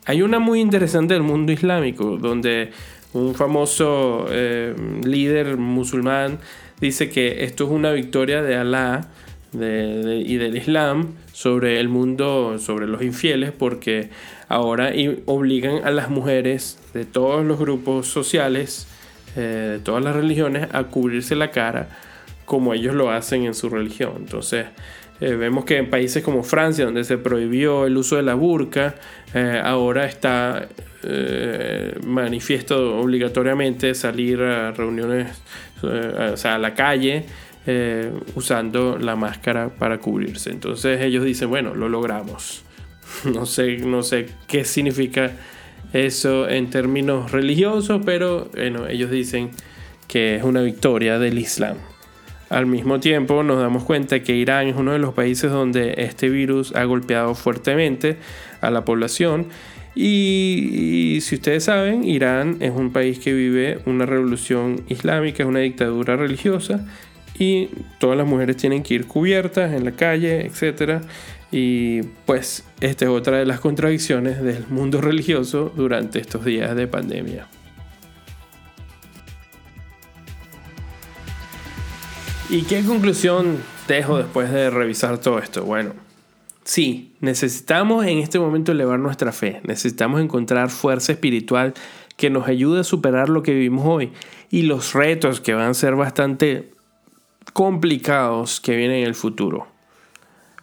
Hay 0.05 0.21
una 0.21 0.39
muy 0.39 0.59
interesante 0.59 1.13
del 1.13 1.23
mundo 1.23 1.51
islámico, 1.51 2.17
donde 2.17 2.71
un 3.13 3.35
famoso 3.35 4.25
eh, 4.29 4.73
líder 5.03 5.57
musulmán, 5.57 6.39
dice 6.79 7.09
que 7.09 7.43
esto 7.43 7.65
es 7.65 7.71
una 7.71 7.91
victoria 7.91 8.41
de 8.41 8.55
Alá 8.55 9.07
y 9.53 10.37
del 10.37 10.55
Islam 10.55 11.09
sobre 11.33 11.81
el 11.81 11.89
mundo, 11.89 12.57
sobre 12.57 12.87
los 12.87 13.01
infieles, 13.01 13.51
porque 13.51 14.09
ahora 14.47 14.93
obligan 15.25 15.83
a 15.83 15.91
las 15.91 16.09
mujeres 16.09 16.79
de 16.93 17.03
todos 17.03 17.43
los 17.45 17.59
grupos 17.59 18.07
sociales, 18.07 18.87
eh, 19.35 19.67
de 19.73 19.79
todas 19.79 20.01
las 20.01 20.15
religiones, 20.15 20.69
a 20.71 20.83
cubrirse 20.85 21.35
la 21.35 21.51
cara 21.51 21.89
como 22.45 22.73
ellos 22.73 22.95
lo 22.95 23.11
hacen 23.11 23.43
en 23.43 23.53
su 23.53 23.69
religión. 23.69 24.13
Entonces, 24.19 24.67
eh, 25.19 25.35
vemos 25.35 25.65
que 25.65 25.77
en 25.77 25.89
países 25.89 26.23
como 26.23 26.43
Francia, 26.43 26.85
donde 26.85 27.03
se 27.03 27.17
prohibió 27.17 27.85
el 27.85 27.97
uso 27.97 28.15
de 28.15 28.23
la 28.23 28.35
burka, 28.35 28.95
ahora 29.63 30.05
está 30.05 30.67
eh, 31.03 31.97
manifiesto 32.05 32.99
obligatoriamente 32.99 33.95
salir 33.95 34.41
a 34.41 34.71
reuniones, 34.71 35.41
eh, 35.83 36.31
o 36.33 36.37
sea, 36.37 36.55
a 36.55 36.59
la 36.59 36.75
calle 36.75 37.25
eh, 37.65 38.11
usando 38.35 38.97
la 38.97 39.15
máscara 39.15 39.69
para 39.69 39.99
cubrirse. 39.99 40.51
Entonces 40.51 41.01
ellos 41.01 41.23
dicen, 41.25 41.49
bueno, 41.49 41.75
lo 41.75 41.89
logramos. 41.89 42.63
No 43.25 43.45
sé, 43.45 43.77
no 43.77 44.03
sé 44.03 44.27
qué 44.47 44.63
significa 44.63 45.31
eso 45.91 46.47
en 46.47 46.69
términos 46.69 47.31
religiosos, 47.31 48.01
pero 48.05 48.49
bueno, 48.55 48.87
ellos 48.87 49.11
dicen 49.11 49.51
que 50.07 50.37
es 50.37 50.43
una 50.43 50.61
victoria 50.61 51.19
del 51.19 51.37
Islam. 51.37 51.75
Al 52.49 52.67
mismo 52.67 52.99
tiempo 52.99 53.43
nos 53.43 53.59
damos 53.61 53.83
cuenta 53.83 54.23
que 54.23 54.35
Irán 54.35 54.67
es 54.67 54.75
uno 54.75 54.93
de 54.93 54.99
los 54.99 55.13
países 55.13 55.51
donde 55.51 55.95
este 55.97 56.29
virus 56.29 56.73
ha 56.75 56.83
golpeado 56.85 57.35
fuertemente 57.35 58.17
a 58.61 58.69
la 58.71 58.85
población 58.85 59.47
y, 59.93 61.19
si 61.21 61.35
ustedes 61.35 61.65
saben, 61.65 62.03
Irán 62.03 62.57
es 62.61 62.71
un 62.71 62.91
país 62.93 63.19
que 63.19 63.33
vive 63.33 63.79
una 63.85 64.05
revolución 64.05 64.83
islámica, 64.87 65.43
es 65.43 65.49
una 65.49 65.59
dictadura 65.59 66.15
religiosa 66.15 66.85
y 67.37 67.69
todas 67.99 68.17
las 68.17 68.27
mujeres 68.27 68.57
tienen 68.57 68.83
que 68.83 68.93
ir 68.93 69.07
cubiertas 69.07 69.73
en 69.73 69.83
la 69.83 69.91
calle, 69.91 70.45
etc. 70.45 71.03
Y 71.51 72.03
pues 72.25 72.65
esta 72.79 73.05
es 73.05 73.11
otra 73.11 73.37
de 73.37 73.45
las 73.45 73.59
contradicciones 73.59 74.41
del 74.41 74.65
mundo 74.69 75.01
religioso 75.01 75.73
durante 75.75 76.19
estos 76.19 76.45
días 76.45 76.75
de 76.75 76.87
pandemia. 76.87 77.47
¿Y 82.49 82.63
qué 82.63 82.83
conclusión 82.83 83.57
dejo 83.87 84.17
después 84.17 84.51
de 84.51 84.69
revisar 84.69 85.17
todo 85.17 85.39
esto? 85.39 85.63
Bueno, 85.63 85.93
sí, 86.63 87.13
necesitamos 87.19 88.05
en 88.05 88.19
este 88.19 88.39
momento 88.39 88.71
elevar 88.71 88.99
nuestra 88.99 89.31
fe, 89.31 89.61
necesitamos 89.63 90.21
encontrar 90.21 90.69
fuerza 90.69 91.11
espiritual 91.11 91.73
que 92.17 92.29
nos 92.29 92.47
ayude 92.47 92.81
a 92.81 92.83
superar 92.83 93.29
lo 93.29 93.43
que 93.43 93.53
vivimos 93.53 93.85
hoy. 93.85 94.11
Y 94.49 94.63
los 94.63 94.93
retos 94.93 95.41
que 95.41 95.53
van 95.53 95.69
a 95.69 95.73
ser 95.73 95.95
bastante 95.95 96.71
complicados 97.53 98.59
que 98.59 98.75
vienen 98.75 98.97
en 98.97 99.07
el 99.07 99.15
futuro 99.15 99.67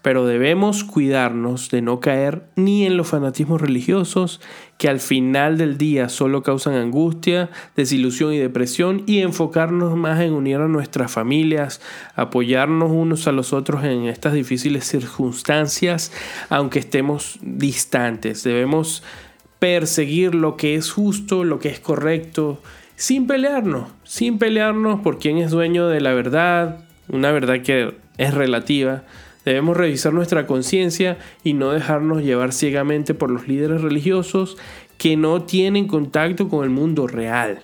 pero 0.09 0.25
debemos 0.25 0.85
cuidarnos 0.85 1.68
de 1.68 1.83
no 1.83 2.01
caer 2.01 2.44
ni 2.57 2.87
en 2.87 2.97
los 2.97 3.09
fanatismos 3.09 3.61
religiosos 3.61 4.40
que 4.79 4.88
al 4.88 5.01
final 5.01 5.59
del 5.59 5.77
día 5.77 6.09
solo 6.09 6.42
causan 6.42 6.77
angustia, 6.77 7.51
desilusión 7.77 8.33
y 8.33 8.38
depresión 8.38 9.03
y 9.05 9.18
enfocarnos 9.18 9.99
más 9.99 10.18
en 10.23 10.33
unir 10.33 10.57
a 10.61 10.66
nuestras 10.66 11.12
familias, 11.12 11.83
apoyarnos 12.14 12.90
unos 12.90 13.29
a 13.29 13.33
los 13.33 13.53
otros 13.53 13.85
en 13.85 14.07
estas 14.07 14.33
difíciles 14.33 14.87
circunstancias, 14.87 16.11
aunque 16.49 16.79
estemos 16.79 17.38
distantes. 17.42 18.42
Debemos 18.44 19.03
perseguir 19.59 20.35
lo 20.35 20.57
que 20.57 20.75
es 20.75 20.90
justo, 20.90 21.44
lo 21.44 21.59
que 21.59 21.68
es 21.68 21.81
correcto, 21.81 22.62
sin 22.97 23.27
pelearnos, 23.27 23.90
sin 24.05 24.38
pelearnos 24.38 25.01
por 25.01 25.18
quién 25.18 25.37
es 25.37 25.51
dueño 25.51 25.87
de 25.88 26.01
la 26.01 26.14
verdad, 26.14 26.79
una 27.09 27.31
verdad 27.31 27.61
que 27.61 27.94
es 28.16 28.33
relativa 28.33 29.03
Debemos 29.49 29.79
revisar 29.79 30.13
nuestra 30.13 30.47
conciencia 30.47 31.17
y 31.43 31.55
no 31.55 31.71
dejarnos 31.71 32.23
llevar 32.23 32.53
ciegamente 32.53 33.15
por 33.15 33.31
los 33.31 33.49
líderes 33.49 33.81
religiosos 33.81 34.59
que 34.99 35.17
no 35.17 35.41
tienen 35.41 35.89
contacto 35.89 36.51
con 36.51 36.65
el 36.65 36.71
mundo 36.71 37.07
real. 37.07 37.61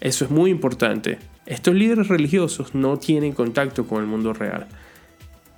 Eso 0.00 0.24
es 0.24 0.30
muy 0.30 0.50
importante. 0.50 1.18
Estos 1.44 1.74
líderes 1.74 2.08
religiosos 2.08 2.74
no 2.74 2.96
tienen 2.96 3.32
contacto 3.32 3.86
con 3.86 4.00
el 4.00 4.06
mundo 4.06 4.32
real. 4.32 4.66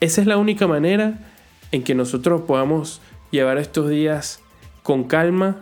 Esa 0.01 0.21
es 0.21 0.27
la 0.27 0.37
única 0.37 0.67
manera 0.67 1.21
en 1.71 1.85
que 1.85 1.95
nosotros 1.95 2.41
podamos 2.41 3.01
llevar 3.31 3.59
estos 3.59 3.89
días 3.89 4.41
con 4.83 5.05
calma 5.05 5.61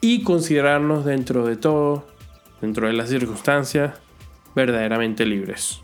y 0.00 0.22
considerarnos 0.22 1.04
dentro 1.04 1.44
de 1.44 1.56
todo, 1.56 2.06
dentro 2.62 2.86
de 2.86 2.94
las 2.94 3.10
circunstancias, 3.10 4.00
verdaderamente 4.54 5.26
libres. 5.26 5.83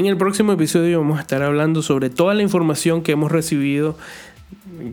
En 0.00 0.06
el 0.06 0.16
próximo 0.16 0.54
episodio 0.54 1.00
vamos 1.00 1.18
a 1.18 1.20
estar 1.20 1.42
hablando 1.42 1.82
sobre 1.82 2.08
toda 2.08 2.32
la 2.32 2.40
información 2.40 3.02
que 3.02 3.12
hemos 3.12 3.30
recibido 3.30 3.98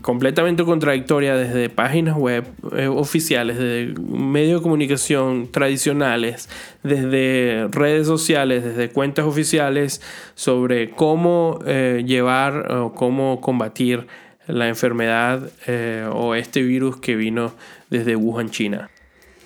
completamente 0.02 0.64
contradictoria 0.64 1.34
desde 1.34 1.70
páginas 1.70 2.14
web 2.14 2.44
eh, 2.76 2.88
oficiales, 2.88 3.56
desde 3.56 3.98
medios 3.98 4.60
de 4.60 4.62
comunicación 4.62 5.50
tradicionales, 5.50 6.50
desde 6.82 7.68
redes 7.70 8.06
sociales, 8.06 8.62
desde 8.62 8.90
cuentas 8.90 9.24
oficiales 9.24 10.02
sobre 10.34 10.90
cómo 10.90 11.58
eh, 11.64 12.04
llevar 12.06 12.70
o 12.70 12.92
cómo 12.92 13.40
combatir 13.40 14.06
la 14.46 14.68
enfermedad 14.68 15.40
eh, 15.66 16.06
o 16.12 16.34
este 16.34 16.60
virus 16.60 16.98
que 16.98 17.16
vino 17.16 17.54
desde 17.88 18.14
Wuhan, 18.14 18.50
China. 18.50 18.90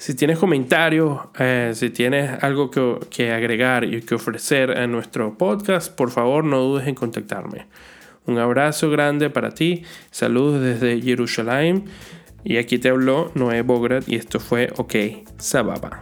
Si 0.03 0.15
tienes 0.15 0.37
comentarios, 0.37 1.21
eh, 1.38 1.71
si 1.77 1.91
tienes 1.91 2.43
algo 2.43 2.73
que, 2.73 3.31
agregar 3.31 3.85
y 3.85 4.03
que 4.03 4.17
ofrecer 4.17 4.77
a 4.77 4.88
nuestro 4.88 5.38
podcast, 5.38 5.95
por 5.95 6.11
favor 6.11 6.43
no 6.43 6.59
dudes 6.59 6.88
en 6.88 6.97
contactarme. 6.97 7.69
Un 8.27 8.37
abrazo 8.41 8.91
grande 8.91 9.31
para 9.31 9.51
ti, 9.51 9.85
saludos 10.11 10.61
desde 10.61 11.01
Jerusalén 11.01 11.85
y 12.43 12.57
aquí 12.57 12.81
te 12.81 12.88
habló 12.88 13.31
Noé 13.37 13.62
Bograt 13.62 14.09
y 14.09 14.17
esto 14.17 14.41
fue 14.41 14.73
OK 14.77 15.25
Sababa. 15.38 16.01